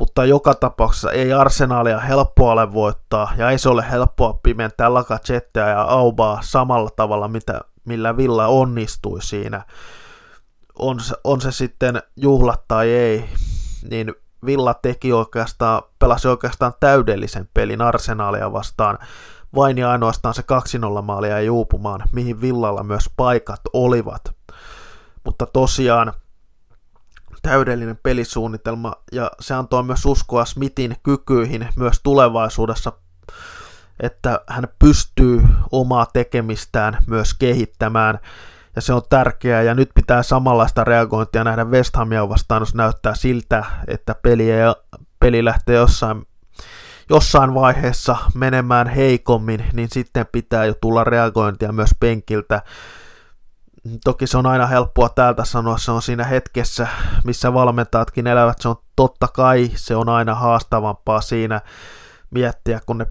mutta 0.02 0.24
joka 0.24 0.54
tapauksessa 0.54 1.12
ei 1.12 1.32
Arsenalia 1.32 2.00
helppoa 2.00 2.52
ole 2.52 2.72
voittaa, 2.72 3.32
ja 3.36 3.50
ei 3.50 3.58
se 3.58 3.68
ole 3.68 3.84
helppoa 3.90 4.38
pimentää 4.42 4.94
Lakajettia 4.94 5.68
ja 5.68 5.82
Aubaa 5.82 6.38
samalla 6.42 6.90
tavalla, 6.96 7.28
mitä, 7.28 7.60
millä 7.84 8.16
Villa 8.16 8.46
onnistui 8.46 9.22
siinä. 9.22 9.64
On 10.78 11.00
se, 11.00 11.14
on 11.24 11.40
se 11.40 11.52
sitten 11.52 12.02
juhlat 12.16 12.68
tai 12.68 12.88
ei, 12.88 13.28
niin 13.90 14.14
Villa 14.46 14.74
teki 14.74 15.12
oikeastaan, 15.12 15.82
pelasi 15.98 16.28
oikeastaan 16.28 16.72
täydellisen 16.80 17.48
pelin 17.54 17.82
Arsenalia 17.82 18.52
vastaan, 18.52 18.98
vain 19.54 19.78
ja 19.78 19.90
ainoastaan 19.90 20.34
se 20.34 20.42
2-0 20.98 21.02
maalia 21.02 21.38
ei 21.38 21.50
uupumaan, 21.50 22.02
mihin 22.12 22.40
Villalla 22.40 22.82
myös 22.82 23.10
paikat 23.16 23.60
olivat. 23.72 24.22
Mutta 25.24 25.46
tosiaan 25.46 26.12
täydellinen 27.42 27.98
pelisuunnitelma 28.02 28.92
ja 29.12 29.30
se 29.40 29.54
antoi 29.54 29.82
myös 29.82 30.06
uskoa 30.06 30.44
Smithin 30.44 30.96
kykyihin 31.02 31.68
myös 31.76 32.00
tulevaisuudessa, 32.02 32.92
että 34.00 34.40
hän 34.46 34.68
pystyy 34.78 35.42
omaa 35.72 36.06
tekemistään 36.06 36.98
myös 37.06 37.34
kehittämään 37.34 38.18
ja 38.76 38.82
se 38.82 38.92
on 38.92 39.02
tärkeää 39.10 39.62
ja 39.62 39.74
nyt 39.74 39.90
pitää 39.94 40.22
samanlaista 40.22 40.84
reagointia 40.84 41.44
nähdä 41.44 41.64
West 41.64 41.96
Hamia 41.96 42.28
vastaan, 42.28 42.62
jos 42.62 42.74
näyttää 42.74 43.14
siltä, 43.14 43.64
että 43.86 44.14
peli, 44.14 44.50
ei, 44.50 44.74
peli 45.20 45.44
lähtee 45.44 45.76
jossain, 45.76 46.26
jossain 47.10 47.54
vaiheessa 47.54 48.16
menemään 48.34 48.88
heikommin, 48.88 49.64
niin 49.72 49.88
sitten 49.92 50.26
pitää 50.32 50.64
jo 50.64 50.74
tulla 50.74 51.04
reagointia 51.04 51.72
myös 51.72 51.90
penkiltä 52.00 52.62
Toki 54.04 54.26
se 54.26 54.38
on 54.38 54.46
aina 54.46 54.66
helppoa 54.66 55.08
täältä 55.08 55.44
sanoa, 55.44 55.78
se 55.78 55.90
on 55.90 56.02
siinä 56.02 56.24
hetkessä, 56.24 56.88
missä 57.24 57.54
valmentajatkin 57.54 58.26
elävät, 58.26 58.58
se 58.60 58.68
on 58.68 58.76
totta 58.96 59.28
kai, 59.28 59.70
se 59.74 59.96
on 59.96 60.08
aina 60.08 60.34
haastavampaa 60.34 61.20
siinä 61.20 61.60
miettiä, 62.30 62.80
kun 62.86 62.98
ne 62.98 63.06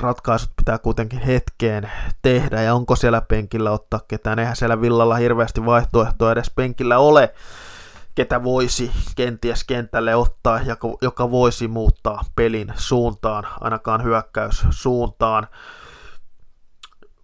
ratkaisut 0.00 0.50
pitää 0.56 0.78
kuitenkin 0.78 1.20
hetkeen 1.20 1.90
tehdä, 2.22 2.62
ja 2.62 2.74
onko 2.74 2.96
siellä 2.96 3.20
penkillä 3.20 3.70
ottaa 3.70 4.00
ketään, 4.08 4.38
eihän 4.38 4.56
siellä 4.56 4.80
villalla 4.80 5.14
hirveästi 5.14 5.64
vaihtoehtoa 5.64 6.32
edes 6.32 6.50
penkillä 6.54 6.98
ole, 6.98 7.34
ketä 8.14 8.42
voisi 8.42 8.92
kenties 9.16 9.64
kentälle 9.64 10.14
ottaa, 10.14 10.60
joka 11.02 11.30
voisi 11.30 11.68
muuttaa 11.68 12.24
pelin 12.36 12.72
suuntaan, 12.76 13.46
ainakaan 13.60 14.04
hyökkäyssuuntaan, 14.04 15.46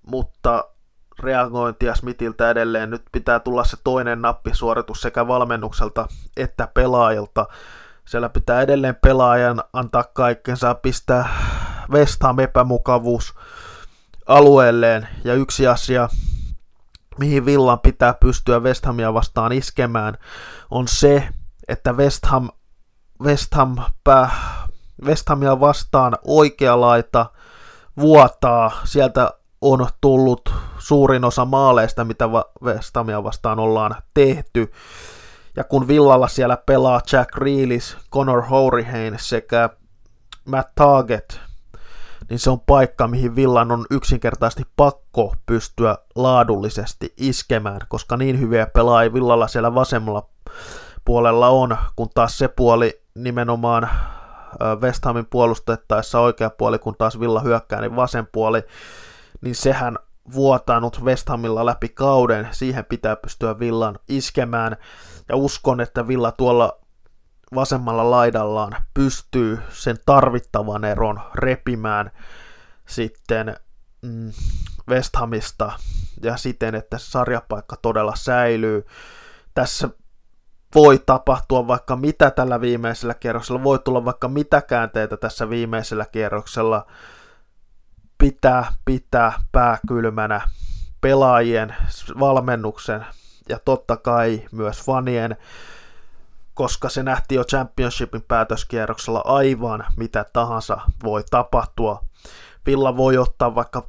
mutta 0.06 0.71
reagointia 1.20 1.94
Smithiltä 1.94 2.50
edelleen. 2.50 2.90
Nyt 2.90 3.02
pitää 3.12 3.40
tulla 3.40 3.64
se 3.64 3.76
toinen 3.84 4.22
nappisuoritus 4.22 5.00
sekä 5.00 5.28
valmennukselta 5.28 6.08
että 6.36 6.68
pelaajilta. 6.74 7.46
Siellä 8.04 8.28
pitää 8.28 8.62
edelleen 8.62 8.96
pelaajan 9.02 9.62
antaa 9.72 10.04
kaikkensa 10.04 10.74
pistää 10.74 11.28
West 11.90 12.22
Ham 12.22 12.38
epämukavuus 12.38 13.34
alueelleen. 14.26 15.08
Ja 15.24 15.34
yksi 15.34 15.66
asia, 15.66 16.08
mihin 17.18 17.46
Villan 17.46 17.80
pitää 17.80 18.14
pystyä 18.14 18.60
West 18.60 18.86
Hamia 18.86 19.14
vastaan 19.14 19.52
iskemään, 19.52 20.18
on 20.70 20.88
se, 20.88 21.28
että 21.68 21.92
West 21.92 22.26
Ham, 22.26 22.48
West 23.22 23.54
Ham 23.54 23.76
pää, 24.04 24.30
West 25.04 25.28
Hamia 25.28 25.60
vastaan 25.60 26.18
oikea 26.24 26.80
laita 26.80 27.26
vuotaa. 27.96 28.70
Sieltä 28.84 29.30
on 29.62 29.86
tullut 30.00 30.54
suurin 30.78 31.24
osa 31.24 31.44
maaleista, 31.44 32.04
mitä 32.04 32.30
Vestamia 32.64 33.24
vastaan 33.24 33.58
ollaan 33.58 33.94
tehty. 34.14 34.72
Ja 35.56 35.64
kun 35.64 35.88
Villalla 35.88 36.28
siellä 36.28 36.56
pelaa 36.56 37.00
Jack 37.12 37.36
Reelis, 37.36 37.96
Conor 38.12 38.42
Hourihane 38.42 39.18
sekä 39.18 39.70
Matt 40.44 40.68
Target, 40.74 41.40
niin 42.30 42.38
se 42.38 42.50
on 42.50 42.60
paikka, 42.60 43.08
mihin 43.08 43.36
Villan 43.36 43.72
on 43.72 43.86
yksinkertaisesti 43.90 44.62
pakko 44.76 45.34
pystyä 45.46 45.98
laadullisesti 46.14 47.14
iskemään, 47.16 47.80
koska 47.88 48.16
niin 48.16 48.40
hyviä 48.40 48.66
pelaajia 48.66 49.12
Villalla 49.12 49.48
siellä 49.48 49.74
vasemmalla 49.74 50.28
puolella 51.04 51.48
on, 51.48 51.76
kun 51.96 52.08
taas 52.14 52.38
se 52.38 52.48
puoli 52.48 53.02
nimenomaan 53.14 53.90
West 54.80 55.04
Hamin 55.04 55.26
puolustettaessa 55.26 56.20
oikea 56.20 56.50
puoli, 56.50 56.78
kun 56.78 56.94
taas 56.98 57.20
Villa 57.20 57.40
hyökkää, 57.40 57.80
niin 57.80 57.96
vasen 57.96 58.28
puoli, 58.32 58.62
niin 59.42 59.54
sehän 59.54 59.98
vuotanut 60.34 61.00
West 61.04 61.28
Hamilla 61.28 61.66
läpi 61.66 61.88
kauden, 61.88 62.48
siihen 62.50 62.84
pitää 62.84 63.16
pystyä 63.16 63.58
Villan 63.58 63.98
iskemään, 64.08 64.76
ja 65.28 65.36
uskon, 65.36 65.80
että 65.80 66.08
Villa 66.08 66.32
tuolla 66.32 66.78
vasemmalla 67.54 68.10
laidallaan 68.10 68.76
pystyy 68.94 69.58
sen 69.68 69.96
tarvittavan 70.06 70.84
eron 70.84 71.20
repimään 71.34 72.10
sitten 72.86 73.56
mm, 74.02 74.32
West 74.88 75.16
Hamista 75.16 75.72
ja 76.22 76.36
siten, 76.36 76.74
että 76.74 76.98
sarjapaikka 76.98 77.76
todella 77.76 78.16
säilyy. 78.16 78.86
Tässä 79.54 79.88
voi 80.74 80.98
tapahtua 81.06 81.66
vaikka 81.66 81.96
mitä 81.96 82.30
tällä 82.30 82.60
viimeisellä 82.60 83.14
kierroksella, 83.14 83.64
voi 83.64 83.78
tulla 83.78 84.04
vaikka 84.04 84.28
mitä 84.28 84.62
käänteitä 84.62 85.16
tässä 85.16 85.50
viimeisellä 85.50 86.06
kierroksella, 86.12 86.86
pitää 88.22 88.72
pitää 88.84 89.32
pää 89.52 89.78
kylmänä 89.88 90.40
pelaajien, 91.00 91.74
valmennuksen 92.20 93.06
ja 93.48 93.58
totta 93.64 93.96
kai 93.96 94.42
myös 94.52 94.82
fanien, 94.82 95.36
koska 96.54 96.88
se 96.88 97.02
nähtiin 97.02 97.36
jo 97.36 97.44
Championshipin 97.44 98.22
päätöskierroksella 98.22 99.22
aivan 99.24 99.84
mitä 99.96 100.24
tahansa 100.32 100.80
voi 101.04 101.24
tapahtua. 101.30 102.04
Villa 102.66 102.96
voi 102.96 103.18
ottaa 103.18 103.54
vaikka 103.54 103.88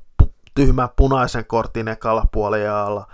tyhmän 0.56 0.90
punaisen 0.96 1.46
kortin 1.46 1.88
ekalla 1.88 2.26
puoliajalla, 2.32 3.08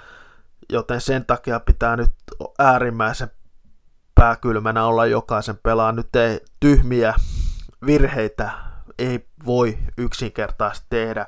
joten 0.69 1.01
sen 1.01 1.25
takia 1.25 1.59
pitää 1.59 1.95
nyt 1.95 2.11
äärimmäisen 2.59 3.31
pääkylmänä 4.15 4.85
olla 4.85 5.05
jokaisen 5.05 5.59
pelaa. 5.63 5.91
Nyt 5.91 6.15
ei 6.15 6.39
tyhmiä 6.59 7.13
virheitä 7.85 8.68
ei 8.99 9.27
voi 9.45 9.77
yksinkertaisesti 9.97 10.87
tehdä, 10.89 11.27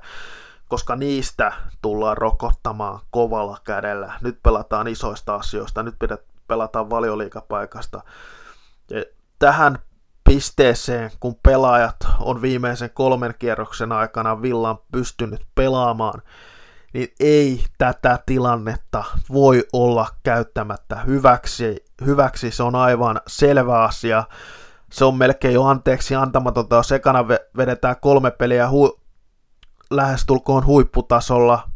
koska 0.68 0.96
niistä 0.96 1.54
tullaan 1.82 2.18
rokottamaan 2.18 3.00
kovalla 3.12 3.58
kädellä. 3.64 4.14
Nyt 4.22 4.40
pelataan 4.44 4.88
isoista 4.88 5.36
asioista, 5.36 5.84
nyt 5.84 5.96
pelataan 6.48 6.90
valioliikapaikasta. 6.90 8.02
Ja 8.90 9.04
tähän 9.40 9.80
pisteeseen, 10.24 11.12
kun 11.20 11.36
pelaajat 11.44 11.96
on 12.20 12.42
viimeisen 12.42 12.90
kolmen 12.94 13.34
kierroksen 13.40 13.92
aikana 13.92 14.42
Villan 14.42 14.78
pystynyt 14.92 15.42
pelaamaan, 15.56 16.22
niin 16.94 17.14
ei 17.20 17.66
tätä 17.78 18.20
tilannetta 18.26 19.04
voi 19.32 19.64
olla 19.74 20.08
käyttämättä 20.24 20.96
hyväksi. 20.96 21.86
Hyväksi 22.06 22.52
se 22.52 22.64
on 22.64 22.76
aivan 22.76 23.22
selvä 23.28 23.84
asia 23.84 24.24
se 24.92 25.06
on 25.06 25.18
melkein 25.18 25.54
jo 25.54 25.64
anteeksi 25.64 26.16
antamatonta, 26.16 26.76
jos 26.76 26.92
ekana 26.92 27.28
vedetään 27.58 27.96
kolme 28.02 28.32
peliä 28.32 28.68
hu- 28.68 29.02
lähestulkoon 29.92 30.66
huipputasolla, 30.66 31.70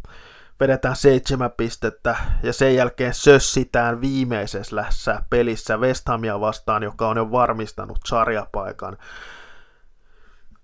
vedetään 0.60 0.96
seitsemän 0.96 1.52
pistettä 1.52 2.16
ja 2.44 2.54
sen 2.54 2.76
jälkeen 2.76 3.14
sössitään 3.14 4.02
viimeisessä 4.02 5.24
pelissä 5.30 5.78
West 5.78 6.08
Hamia 6.08 6.40
vastaan, 6.40 6.84
joka 6.84 7.08
on 7.10 7.18
jo 7.18 7.32
varmistanut 7.32 8.00
sarjapaikan. 8.06 8.98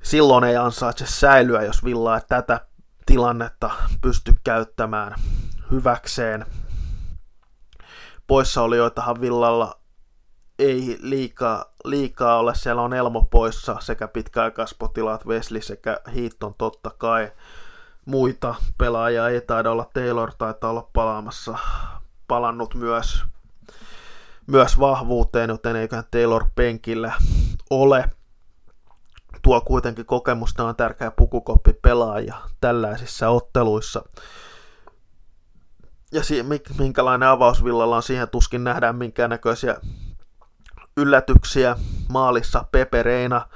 Silloin 0.04 0.44
ei 0.44 0.56
ansaitse 0.56 1.06
säilyä, 1.06 1.64
jos 1.64 1.84
Villa 1.84 2.16
ei 2.16 2.22
tätä 2.30 2.60
tilannetta 3.06 3.72
pysty 4.02 4.36
käyttämään 4.44 5.16
hyväkseen. 5.72 6.46
Poissaolijoitahan 8.28 9.22
Villalla 9.22 9.81
ei 10.62 10.98
liikaa, 11.02 11.66
liikaa 11.86 12.40
ole. 12.40 12.56
Siellä 12.56 12.82
on 12.82 12.94
Elmo 12.94 13.28
poissa 13.32 13.78
sekä 13.80 14.08
pitkäaikaispotilaat 14.08 15.26
Wesley 15.26 15.62
sekä 15.62 16.00
Hiitton 16.14 16.54
totta 16.58 16.92
kai. 16.98 17.32
Muita 18.06 18.56
pelaajia 18.78 19.30
ei 19.30 19.42
taida 19.42 19.72
olla. 19.72 19.90
Taylor 19.94 20.32
taitaa 20.38 20.70
olla 20.70 20.90
palaamassa, 20.94 21.58
palannut 22.28 22.76
myös, 22.76 23.24
myös 24.48 24.80
vahvuuteen, 24.80 25.50
joten 25.50 25.76
eiköhän 25.76 26.06
Taylor 26.12 26.46
penkillä 26.56 27.14
ole. 27.70 28.12
Tuo 29.42 29.62
kuitenkin 29.62 30.06
kokemusta 30.06 30.64
on 30.64 30.76
tärkeä 30.76 31.12
pukukoppi 31.12 31.74
pelaaja 31.74 32.36
tällaisissa 32.62 33.30
otteluissa. 33.30 34.04
Ja 36.12 36.24
si- 36.24 36.46
minkälainen 36.80 37.30
avausvillalla 37.30 37.96
on, 37.96 38.04
siihen 38.04 38.30
tuskin 38.30 38.64
nähdään 38.64 38.96
minkäännäköisiä 38.96 39.78
yllätyksiä 41.02 41.76
maalissa 42.10 42.66
Pepe 42.72 43.04
Reina 43.04 43.48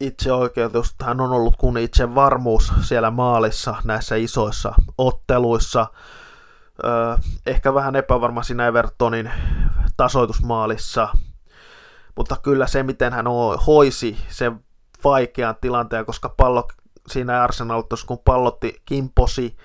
itse 0.00 0.32
oikeutus, 0.32 0.94
hän 1.02 1.20
on 1.20 1.32
ollut 1.32 1.56
kun 1.56 1.78
itse 1.78 2.14
varmuus 2.14 2.72
siellä 2.80 3.10
maalissa 3.10 3.74
näissä 3.84 4.16
isoissa 4.16 4.72
otteluissa. 4.98 5.86
Ehkä 7.46 7.74
vähän 7.74 7.96
epävarma 7.96 8.42
siinä 8.42 8.66
Evertonin 8.66 9.30
tasoitusmaalissa, 9.96 11.08
mutta 12.16 12.36
kyllä 12.42 12.66
se, 12.66 12.82
miten 12.82 13.12
hän 13.12 13.26
hoisi 13.66 14.18
sen 14.28 14.64
vaikean 15.04 15.56
tilanteen, 15.60 16.06
koska 16.06 16.28
pallo 16.28 16.68
siinä 17.08 17.42
Arsenal 17.42 17.82
kun 18.06 18.18
pallotti 18.18 18.82
kimposi 18.84 19.56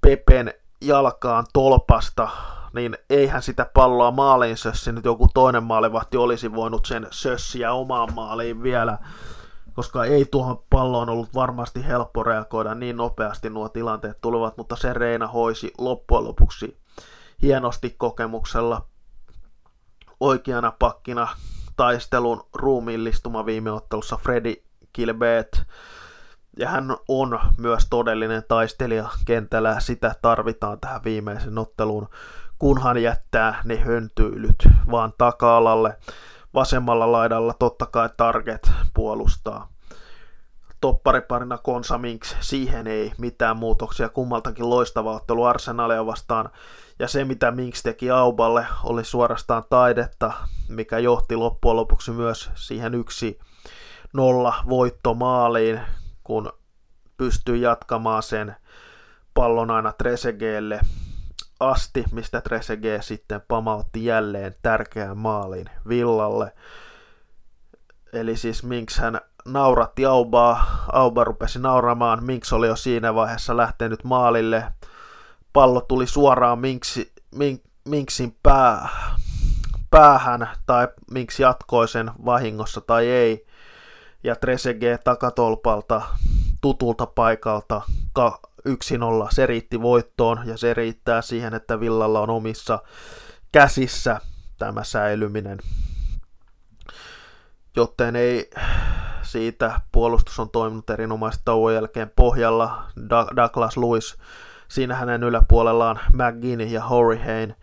Pepen 0.00 0.54
jalkaan 0.80 1.46
tolpasta, 1.52 2.28
niin 2.72 2.98
eihän 3.10 3.42
sitä 3.42 3.70
palloa 3.74 4.10
maaliin 4.10 4.56
sössinyt, 4.56 5.04
joku 5.04 5.28
toinen 5.34 5.62
maalivahti 5.62 6.16
olisi 6.16 6.54
voinut 6.54 6.86
sen 6.86 7.06
sössiä 7.10 7.72
omaan 7.72 8.14
maaliin 8.14 8.62
vielä, 8.62 8.98
koska 9.72 10.04
ei 10.04 10.24
tuohon 10.24 10.62
palloon 10.70 11.08
ollut 11.08 11.34
varmasti 11.34 11.86
helppo 11.86 12.22
reagoida 12.22 12.74
niin 12.74 12.96
nopeasti 12.96 13.50
nuo 13.50 13.68
tilanteet 13.68 14.20
tulevat, 14.20 14.56
mutta 14.56 14.76
se 14.76 14.92
Reina 14.92 15.26
hoisi 15.26 15.72
loppujen 15.78 16.24
lopuksi 16.24 16.78
hienosti 17.42 17.94
kokemuksella 17.98 18.86
oikeana 20.20 20.72
pakkina 20.78 21.28
taistelun 21.76 22.46
ruumiillistuma 22.54 23.46
viime 23.46 23.70
ottelussa 23.70 24.16
Freddy 24.16 24.54
Kilbeet. 24.92 25.62
Ja 26.58 26.68
hän 26.68 26.96
on 27.08 27.40
myös 27.58 27.86
todellinen 27.90 28.44
taistelija 28.48 29.08
kentällä, 29.24 29.80
sitä 29.80 30.14
tarvitaan 30.22 30.80
tähän 30.80 31.04
viimeisen 31.04 31.58
otteluun, 31.58 32.08
kunhan 32.62 33.02
jättää 33.02 33.60
ne 33.64 33.76
höntyilyt 33.76 34.68
vaan 34.90 35.12
taka-alalle. 35.18 35.96
Vasemmalla 36.54 37.12
laidalla 37.12 37.54
totta 37.58 37.86
kai 37.86 38.08
Target 38.16 38.70
puolustaa. 38.94 39.68
Toppariparina 40.80 41.58
Konsa 41.58 41.98
Minks, 41.98 42.36
siihen 42.40 42.86
ei 42.86 43.12
mitään 43.18 43.56
muutoksia, 43.56 44.08
kummaltakin 44.08 44.70
loistava 44.70 45.14
ottelu 45.14 45.44
Arsenalia 45.44 46.06
vastaan. 46.06 46.50
Ja 46.98 47.08
se, 47.08 47.24
mitä 47.24 47.50
Minks 47.50 47.82
teki 47.82 48.10
Auballe, 48.10 48.66
oli 48.84 49.04
suorastaan 49.04 49.62
taidetta, 49.70 50.32
mikä 50.68 50.98
johti 50.98 51.36
loppujen 51.36 51.76
lopuksi 51.76 52.10
myös 52.10 52.50
siihen 52.54 52.94
yksi 52.94 53.38
nolla 54.12 54.54
voittomaaliin, 54.68 55.80
kun 56.24 56.52
pystyy 57.16 57.56
jatkamaan 57.56 58.22
sen 58.22 58.56
pallon 59.34 59.70
aina 59.70 59.92
Tresegeelle 59.92 60.80
asti, 61.70 62.04
mistä 62.12 62.40
Tresege 62.40 63.02
sitten 63.02 63.40
pamautti 63.48 64.04
jälleen 64.04 64.54
tärkeän 64.62 65.18
maalin 65.18 65.66
Villalle. 65.88 66.52
Eli 68.12 68.36
siis 68.36 68.62
Minks 68.64 68.98
hän 68.98 69.20
nauratti 69.44 70.06
Aubaa, 70.06 70.84
Auba 70.92 71.24
rupesi 71.24 71.58
nauramaan, 71.58 72.24
Minks 72.24 72.52
oli 72.52 72.66
jo 72.66 72.76
siinä 72.76 73.14
vaiheessa 73.14 73.56
lähtenyt 73.56 74.04
maalille, 74.04 74.64
pallo 75.52 75.80
tuli 75.80 76.06
suoraan 76.06 76.58
Minksi, 76.58 77.12
Mink, 77.34 77.62
Minksin 77.88 78.36
pää, 78.42 78.88
päähän, 79.90 80.48
tai 80.66 80.88
Minks 81.10 81.40
jatkoi 81.40 81.88
sen 81.88 82.10
vahingossa 82.24 82.80
tai 82.80 83.08
ei, 83.08 83.46
ja 84.24 84.36
Tresege 84.36 84.98
takatolpalta 85.04 86.02
tutulta 86.60 87.06
paikalta 87.06 87.82
1-0. 88.68 88.72
Se 89.30 89.46
riitti 89.46 89.82
voittoon 89.82 90.40
ja 90.44 90.56
se 90.56 90.74
riittää 90.74 91.22
siihen, 91.22 91.54
että 91.54 91.80
Villalla 91.80 92.20
on 92.20 92.30
omissa 92.30 92.78
käsissä 93.52 94.20
tämä 94.58 94.84
säilyminen. 94.84 95.58
Joten 97.76 98.16
ei 98.16 98.50
siitä 99.22 99.80
puolustus 99.92 100.38
on 100.40 100.50
toiminut 100.50 100.90
erinomaisesti 100.90 101.42
tauon 101.44 101.74
jälkeen 101.74 102.10
pohjalla. 102.16 102.84
Douglas 103.36 103.76
Lewis, 103.76 104.16
siinä 104.68 104.94
hänen 104.94 105.22
yläpuolellaan 105.22 106.00
McGinn 106.12 106.72
ja 106.72 106.84
Horihane. 106.84 107.56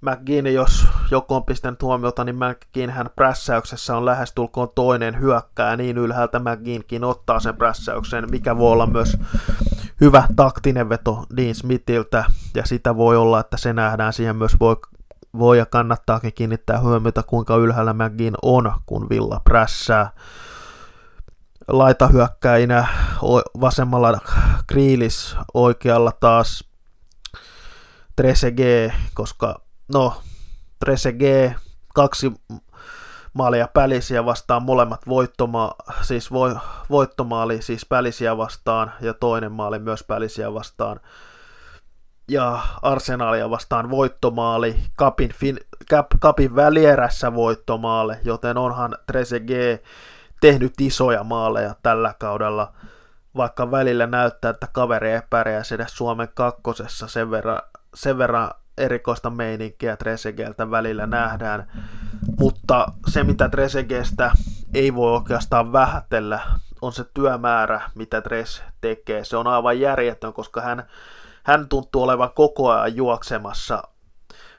McGinn, 0.00 0.54
jos 0.54 0.86
joku 1.10 1.34
on 1.34 1.44
pistänyt 1.44 1.82
huomiota, 1.82 2.24
niin 2.24 2.36
McGinn 2.36 2.90
hän 2.90 3.10
prässäyksessä 3.16 3.96
on 3.96 4.04
lähestulkoon 4.04 4.68
toinen 4.74 5.20
hyökkää 5.20 5.76
niin 5.76 5.98
ylhäältä 5.98 6.38
McGinnkin 6.38 7.04
ottaa 7.04 7.40
sen 7.40 7.56
prässäyksen, 7.56 8.30
mikä 8.30 8.56
voi 8.58 8.72
olla 8.72 8.86
myös 8.86 9.16
hyvä 10.00 10.28
taktinen 10.36 10.88
veto 10.88 11.26
Dean 11.36 11.54
Smithiltä, 11.54 12.24
ja 12.54 12.66
sitä 12.66 12.96
voi 12.96 13.16
olla, 13.16 13.40
että 13.40 13.56
se 13.56 13.72
nähdään 13.72 14.12
siihen 14.12 14.36
myös 14.36 14.56
voi, 14.60 14.76
voi 15.38 15.58
ja 15.58 15.66
kannattaakin 15.66 16.32
kiinnittää 16.32 16.80
huomiota, 16.80 17.22
kuinka 17.22 17.56
ylhäällä 17.56 17.92
McGinn 17.92 18.36
on, 18.42 18.72
kun 18.86 19.08
Villa 19.08 19.40
prässää. 19.44 20.10
Laitahyökkäinä 21.68 22.86
vasemmalla 23.60 24.20
Kriilis, 24.66 25.36
oikealla 25.54 26.12
taas 26.12 26.64
Trezeguet, 28.16 28.92
koska 29.14 29.60
no, 29.92 30.22
Trezeguet, 30.78 31.52
kaksi 31.94 32.32
maalia 33.34 33.68
pälisiä 33.74 34.24
vastaan, 34.24 34.62
molemmat 34.62 35.00
voittoma, 35.08 35.74
siis 36.02 36.32
vo, 36.32 36.58
voittomaali 36.90 37.62
siis 37.62 37.86
pälisiä 37.86 38.36
vastaan 38.36 38.92
ja 39.00 39.14
toinen 39.14 39.52
maali 39.52 39.78
myös 39.78 40.04
pälisiä 40.04 40.54
vastaan. 40.54 41.00
Ja 42.28 42.58
Arsenalia 42.82 43.50
vastaan 43.50 43.90
voittomaali, 43.90 44.76
Kapin, 44.96 45.32
fin, 45.32 45.60
Kap, 45.90 46.06
Kapin 46.20 46.56
välierässä 46.56 47.34
voittomaali, 47.34 48.14
joten 48.24 48.58
onhan 48.58 48.96
Trezeguet 49.06 49.84
tehnyt 50.40 50.80
isoja 50.80 51.24
maaleja 51.24 51.74
tällä 51.82 52.14
kaudella, 52.18 52.72
vaikka 53.36 53.70
välillä 53.70 54.06
näyttää, 54.06 54.50
että 54.50 54.68
kaveri 54.72 55.10
ei 55.10 55.20
edes 55.74 55.96
Suomen 55.96 56.28
kakkosessa 56.34 57.08
sen 57.08 57.30
verran, 57.30 57.62
sen 57.94 58.18
verran 58.18 58.50
erikoista 58.78 59.30
meininkiä 59.30 59.96
Tresegeltä 59.96 60.70
välillä 60.70 61.06
nähdään, 61.06 61.66
mutta 62.38 62.86
se 63.08 63.24
mitä 63.24 63.48
Tresegestä 63.48 64.32
ei 64.74 64.94
voi 64.94 65.12
oikeastaan 65.12 65.72
vähätellä 65.72 66.40
on 66.84 66.92
se 66.92 67.04
työmäärä, 67.14 67.90
mitä 67.94 68.20
Tres 68.20 68.62
tekee. 68.80 69.24
Se 69.24 69.36
on 69.36 69.46
aivan 69.46 69.80
järjetön, 69.80 70.32
koska 70.32 70.60
hän, 70.60 70.86
hän 71.42 71.68
tuntuu 71.68 72.02
olevan 72.02 72.30
koko 72.34 72.70
ajan 72.70 72.96
juoksemassa. 72.96 73.82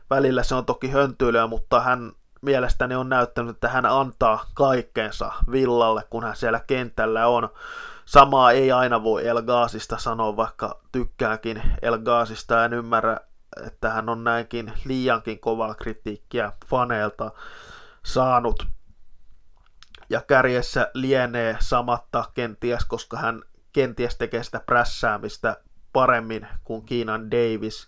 Välillä 0.09 0.43
se 0.43 0.55
on 0.55 0.65
toki 0.65 0.89
höntyilyä, 0.89 1.47
mutta 1.47 1.79
hän 1.79 2.11
mielestäni 2.41 2.95
on 2.95 3.09
näyttänyt, 3.09 3.55
että 3.55 3.69
hän 3.69 3.85
antaa 3.85 4.45
kaikkeensa 4.53 5.31
Villalle, 5.51 6.03
kun 6.09 6.23
hän 6.23 6.35
siellä 6.35 6.59
kentällä 6.59 7.27
on. 7.27 7.49
Samaa 8.05 8.51
ei 8.51 8.71
aina 8.71 9.03
voi 9.03 9.27
El 9.27 9.41
Gaasista 9.41 9.97
sanoa, 9.97 10.35
vaikka 10.35 10.79
tykkäänkin 10.91 11.61
El 11.81 11.97
Gaasista, 11.97 12.65
en 12.65 12.73
ymmärrä 12.73 13.17
että 13.67 13.89
hän 13.89 14.09
on 14.09 14.23
näinkin 14.23 14.73
liiankin 14.85 15.39
kovaa 15.39 15.75
kritiikkiä 15.75 16.51
faneilta 16.67 17.31
saanut. 18.05 18.67
Ja 20.09 20.21
kärjessä 20.21 20.91
lienee 20.93 21.57
samatta 21.59 22.25
kenties, 22.33 22.85
koska 22.85 23.17
hän 23.17 23.41
kenties 23.73 24.17
tekee 24.17 24.43
sitä 24.43 24.59
prässäämistä 24.59 25.57
paremmin 25.93 26.47
kuin 26.63 26.85
Kiinan 26.85 27.31
Davis. 27.31 27.87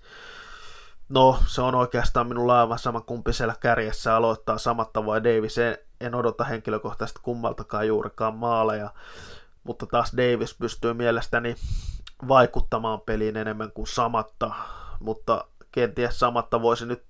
No, 1.10 1.40
se 1.46 1.62
on 1.62 1.76
oikeastaan 1.76 2.28
minulla 2.28 2.62
aivan 2.62 2.80
sama, 2.80 3.02
kumpi 3.02 3.34
siellä 3.34 3.56
kärjessä 3.60 4.16
aloittaa 4.16 4.58
samatta 4.58 5.06
vai 5.06 5.24
Davis. 5.24 5.58
En, 5.58 5.78
en 6.02 6.16
odota 6.16 6.44
henkilökohtaisesti 6.44 7.20
kummaltakaan 7.24 7.88
juurikaan 7.88 8.36
maaleja, 8.36 8.90
mutta 9.64 9.86
taas 9.86 10.14
Davis 10.18 10.56
pystyy 10.56 10.94
mielestäni 10.94 11.56
vaikuttamaan 12.28 13.02
peliin 13.02 13.38
enemmän 13.38 13.72
kuin 13.72 13.88
samatta, 13.88 14.52
mutta 15.00 15.46
kenties 15.78 16.20
Samatta 16.20 16.62
voisi 16.62 16.86
nyt 16.86 17.04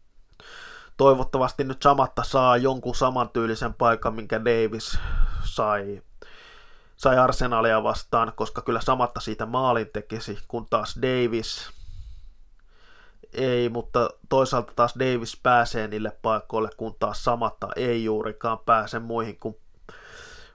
toivottavasti 0.97 1.63
nyt 1.63 1.81
Samatta 1.81 2.23
saa 2.23 2.57
jonkun 2.57 2.95
samantyylisen 2.95 3.73
paikan, 3.73 4.15
minkä 4.15 4.45
Davis 4.45 4.99
sai, 5.43 6.01
sai 6.97 7.17
Arsenalia 7.17 7.83
vastaan, 7.83 8.33
koska 8.35 8.61
kyllä 8.61 8.81
Samatta 8.81 9.19
siitä 9.19 9.45
maalin 9.45 9.89
tekisi, 9.93 10.37
kun 10.47 10.67
taas 10.69 10.95
Davis 11.01 11.69
ei, 13.33 13.69
mutta 13.69 14.09
toisaalta 14.29 14.73
taas 14.75 14.93
Davis 14.99 15.39
pääsee 15.43 15.87
niille 15.87 16.11
paikoille, 16.21 16.69
kun 16.77 16.95
taas 16.99 17.23
Samatta 17.23 17.67
ei 17.75 18.03
juurikaan 18.03 18.59
pääse 18.59 18.99
muihin 18.99 19.39
kuin, 19.39 19.55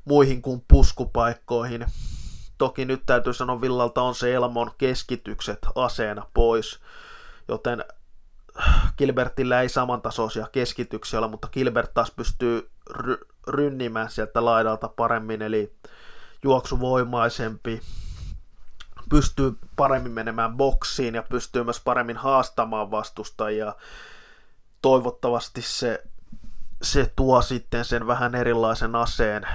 muihin 0.04 0.42
kuin 0.42 0.64
puskupaikkoihin. 0.68 1.86
Toki 2.58 2.84
nyt 2.84 3.02
täytyy 3.06 3.32
sanoa 3.32 3.60
Villalta 3.60 4.02
on 4.02 4.14
se 4.14 4.34
Elmon 4.34 4.70
keskitykset 4.78 5.58
aseena 5.74 6.26
pois, 6.34 6.80
joten 7.48 7.84
Gilbertillä 8.98 9.60
ei 9.60 9.68
samantasoisia 9.68 10.46
keskityksiä 10.52 11.18
ole, 11.18 11.28
mutta 11.28 11.48
Gilbert 11.48 11.94
taas 11.94 12.10
pystyy 12.10 12.70
ry- 12.90 13.26
rynnimään 13.48 14.10
sieltä 14.10 14.44
laidalta 14.44 14.88
paremmin, 14.88 15.42
eli 15.42 15.76
juoksuvoimaisempi, 16.42 17.80
pystyy 19.10 19.58
paremmin 19.76 20.12
menemään 20.12 20.56
boksiin 20.56 21.14
ja 21.14 21.22
pystyy 21.22 21.64
myös 21.64 21.80
paremmin 21.80 22.16
haastamaan 22.16 22.90
vastustajia. 22.90 23.74
Toivottavasti 24.82 25.62
se, 25.62 26.02
se 26.82 27.12
tuo 27.16 27.42
sitten 27.42 27.84
sen 27.84 28.06
vähän 28.06 28.34
erilaisen 28.34 28.96
aseen 28.96 29.48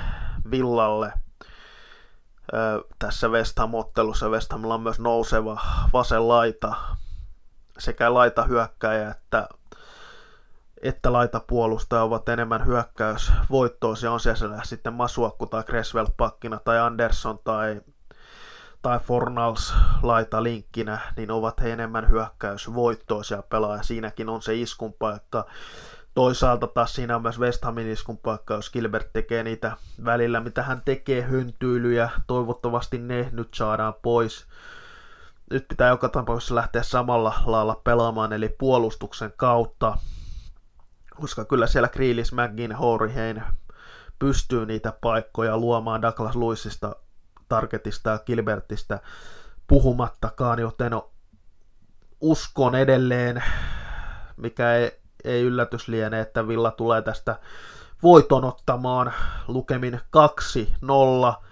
Villalle. 0.51 1.13
Öö, 2.53 2.81
tässä 2.99 3.27
West 3.27 3.59
Ham-ottelussa 3.59 4.29
West 4.29 4.51
Hamilla 4.51 4.73
on 4.73 4.81
myös 4.81 4.99
nouseva 4.99 5.61
vasen 5.93 6.27
laita, 6.27 6.75
sekä 7.79 8.13
laita 8.13 8.43
hyökkäjä 8.43 9.11
että 9.11 9.49
että 10.81 11.13
laitapuolustaja 11.13 12.03
ovat 12.03 12.29
enemmän 12.29 12.65
hyökkäysvoittoisia, 12.65 14.11
on 14.11 14.19
siellä 14.19 14.61
sitten 14.63 14.93
Masuakku 14.93 15.45
tai 15.45 15.63
Creswell 15.63 16.07
pakkina 16.17 16.59
tai 16.65 16.79
Anderson 16.79 17.39
tai, 17.43 17.81
tai 18.81 18.99
Fornals 18.99 19.73
laita 20.03 20.43
linkkinä, 20.43 20.99
niin 21.17 21.31
ovat 21.31 21.61
he 21.61 21.71
enemmän 21.71 22.09
hyökkäysvoittoisia 22.09 23.43
pelaajia. 23.49 23.83
Siinäkin 23.83 24.29
on 24.29 24.41
se 24.41 24.55
iskun 24.55 24.93
paikka. 24.93 25.45
Toisaalta 26.13 26.67
taas 26.67 26.95
siinä 26.95 27.15
on 27.15 27.21
myös 27.21 27.39
West 27.39 27.63
Hamin 27.63 27.91
iskun 27.91 28.17
paikka, 28.17 28.53
jos 28.53 28.71
Gilbert 28.71 29.13
tekee 29.13 29.43
niitä 29.43 29.71
välillä, 30.05 30.39
mitä 30.39 30.63
hän 30.63 30.81
tekee, 30.85 31.21
höntyilyjä. 31.21 32.09
Toivottavasti 32.27 32.97
ne 32.97 33.29
nyt 33.31 33.53
saadaan 33.53 33.93
pois. 34.01 34.47
Nyt 35.51 35.67
pitää 35.67 35.89
joka 35.89 36.09
tapauksessa 36.09 36.55
lähteä 36.55 36.83
samalla 36.83 37.33
lailla 37.45 37.81
pelaamaan, 37.83 38.33
eli 38.33 38.49
puolustuksen 38.49 39.33
kautta 39.37 39.97
koska 41.21 41.45
kyllä 41.45 41.67
siellä 41.67 41.89
Grealis, 41.89 42.33
McGinn, 42.33 42.75
Horihein 42.75 43.43
pystyy 44.19 44.65
niitä 44.65 44.93
paikkoja 45.01 45.57
luomaan 45.57 46.01
Douglas 46.01 46.35
Lewisista, 46.35 46.95
Targetista 47.49 48.09
ja 48.09 48.19
Gilbertistä 48.19 48.99
puhumattakaan, 49.67 50.59
joten 50.59 50.91
uskon 52.21 52.75
edelleen, 52.75 53.43
mikä 54.37 54.73
ei, 54.73 54.99
ei 55.23 55.41
yllätys 55.43 55.87
liene, 55.87 56.19
että 56.19 56.47
Villa 56.47 56.71
tulee 56.71 57.01
tästä 57.01 57.39
voiton 58.03 58.43
ottamaan 58.45 59.13
lukemin 59.47 59.99
2-0. 61.33 61.46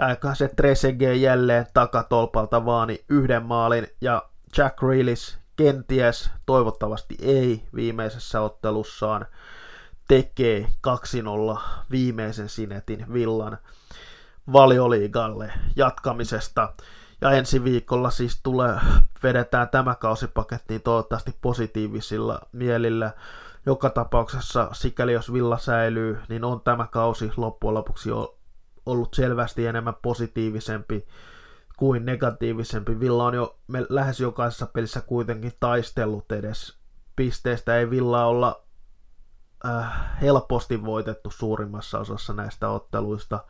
Ja 0.00 0.06
aikaan 0.06 0.36
se 0.36 0.48
Trezeguet 0.48 1.16
jälleen 1.16 1.66
takatolpalta 1.74 2.64
vaani 2.64 3.04
yhden 3.08 3.42
maalin 3.42 3.86
ja 4.00 4.22
Jack 4.56 4.82
Reelis 4.82 5.38
kenties, 5.56 6.30
toivottavasti 6.46 7.16
ei, 7.22 7.68
viimeisessä 7.74 8.40
ottelussaan 8.40 9.26
tekee 10.08 10.66
2-0 11.56 11.60
viimeisen 11.90 12.48
sinetin 12.48 13.12
villan 13.12 13.58
valioliigalle 14.52 15.52
jatkamisesta. 15.76 16.72
Ja 17.20 17.30
ensi 17.30 17.64
viikolla 17.64 18.10
siis 18.10 18.40
tulee, 18.42 18.74
vedetään 19.22 19.68
tämä 19.68 19.94
kausi 19.94 20.26
pakettiin 20.26 20.82
toivottavasti 20.82 21.36
positiivisilla 21.40 22.40
mielillä. 22.52 23.12
Joka 23.66 23.90
tapauksessa, 23.90 24.68
sikäli 24.72 25.12
jos 25.12 25.32
Villa 25.32 25.58
säilyy, 25.58 26.18
niin 26.28 26.44
on 26.44 26.60
tämä 26.60 26.86
kausi 26.86 27.32
loppujen 27.36 27.74
lopuksi 27.74 28.10
ollut 28.86 29.14
selvästi 29.14 29.66
enemmän 29.66 29.94
positiivisempi 30.02 31.06
kuin 31.76 32.04
negatiivisempi. 32.04 33.00
Villa 33.00 33.24
on 33.24 33.34
jo 33.34 33.58
lähes 33.88 34.20
jokaisessa 34.20 34.66
pelissä 34.66 35.00
kuitenkin 35.00 35.52
taistellut 35.60 36.32
edes 36.32 36.76
pisteistä. 37.16 37.76
Ei 37.76 37.90
Villa 37.90 38.26
olla 38.26 38.62
äh, 39.66 40.20
helposti 40.20 40.84
voitettu 40.84 41.30
suurimmassa 41.30 41.98
osassa 41.98 42.32
näistä 42.32 42.68
otteluista. 42.68 43.44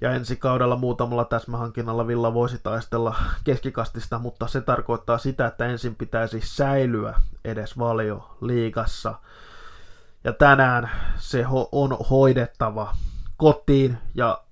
Ja 0.00 0.12
ensi 0.12 0.36
kaudella 0.36 0.76
muutamalla 0.76 1.24
täsmähankinnalla 1.24 2.06
Villa 2.06 2.34
voisi 2.34 2.58
taistella 2.62 3.16
keskikastista, 3.44 4.18
mutta 4.18 4.46
se 4.46 4.60
tarkoittaa 4.60 5.18
sitä, 5.18 5.46
että 5.46 5.66
ensin 5.66 5.94
pitäisi 5.94 6.40
säilyä 6.44 7.20
edes 7.44 7.78
valio 7.78 8.36
liigassa. 8.40 9.14
Ja 10.24 10.32
tänään 10.32 10.90
se 11.16 11.44
on 11.72 11.96
hoidettava 12.10 12.94
kotiin 13.38 13.98
ja 14.14 14.44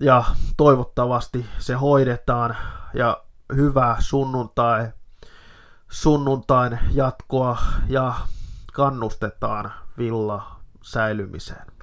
ja 0.00 0.24
toivottavasti 0.56 1.46
se 1.58 1.74
hoidetaan 1.74 2.56
ja 2.94 3.24
hyvää 3.56 3.96
sunnuntai, 3.98 4.88
sunnuntain 5.90 6.78
jatkoa 6.92 7.58
ja 7.88 8.14
kannustetaan 8.72 9.72
Villa 9.98 10.56
säilymiseen. 10.82 11.73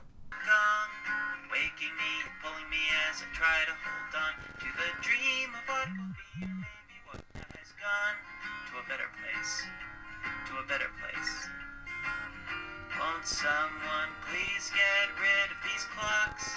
Someone 13.23 14.10
please 14.25 14.71
get 14.73 15.13
rid 15.21 15.51
of 15.51 15.57
these 15.62 15.86
clocks? 15.93 16.55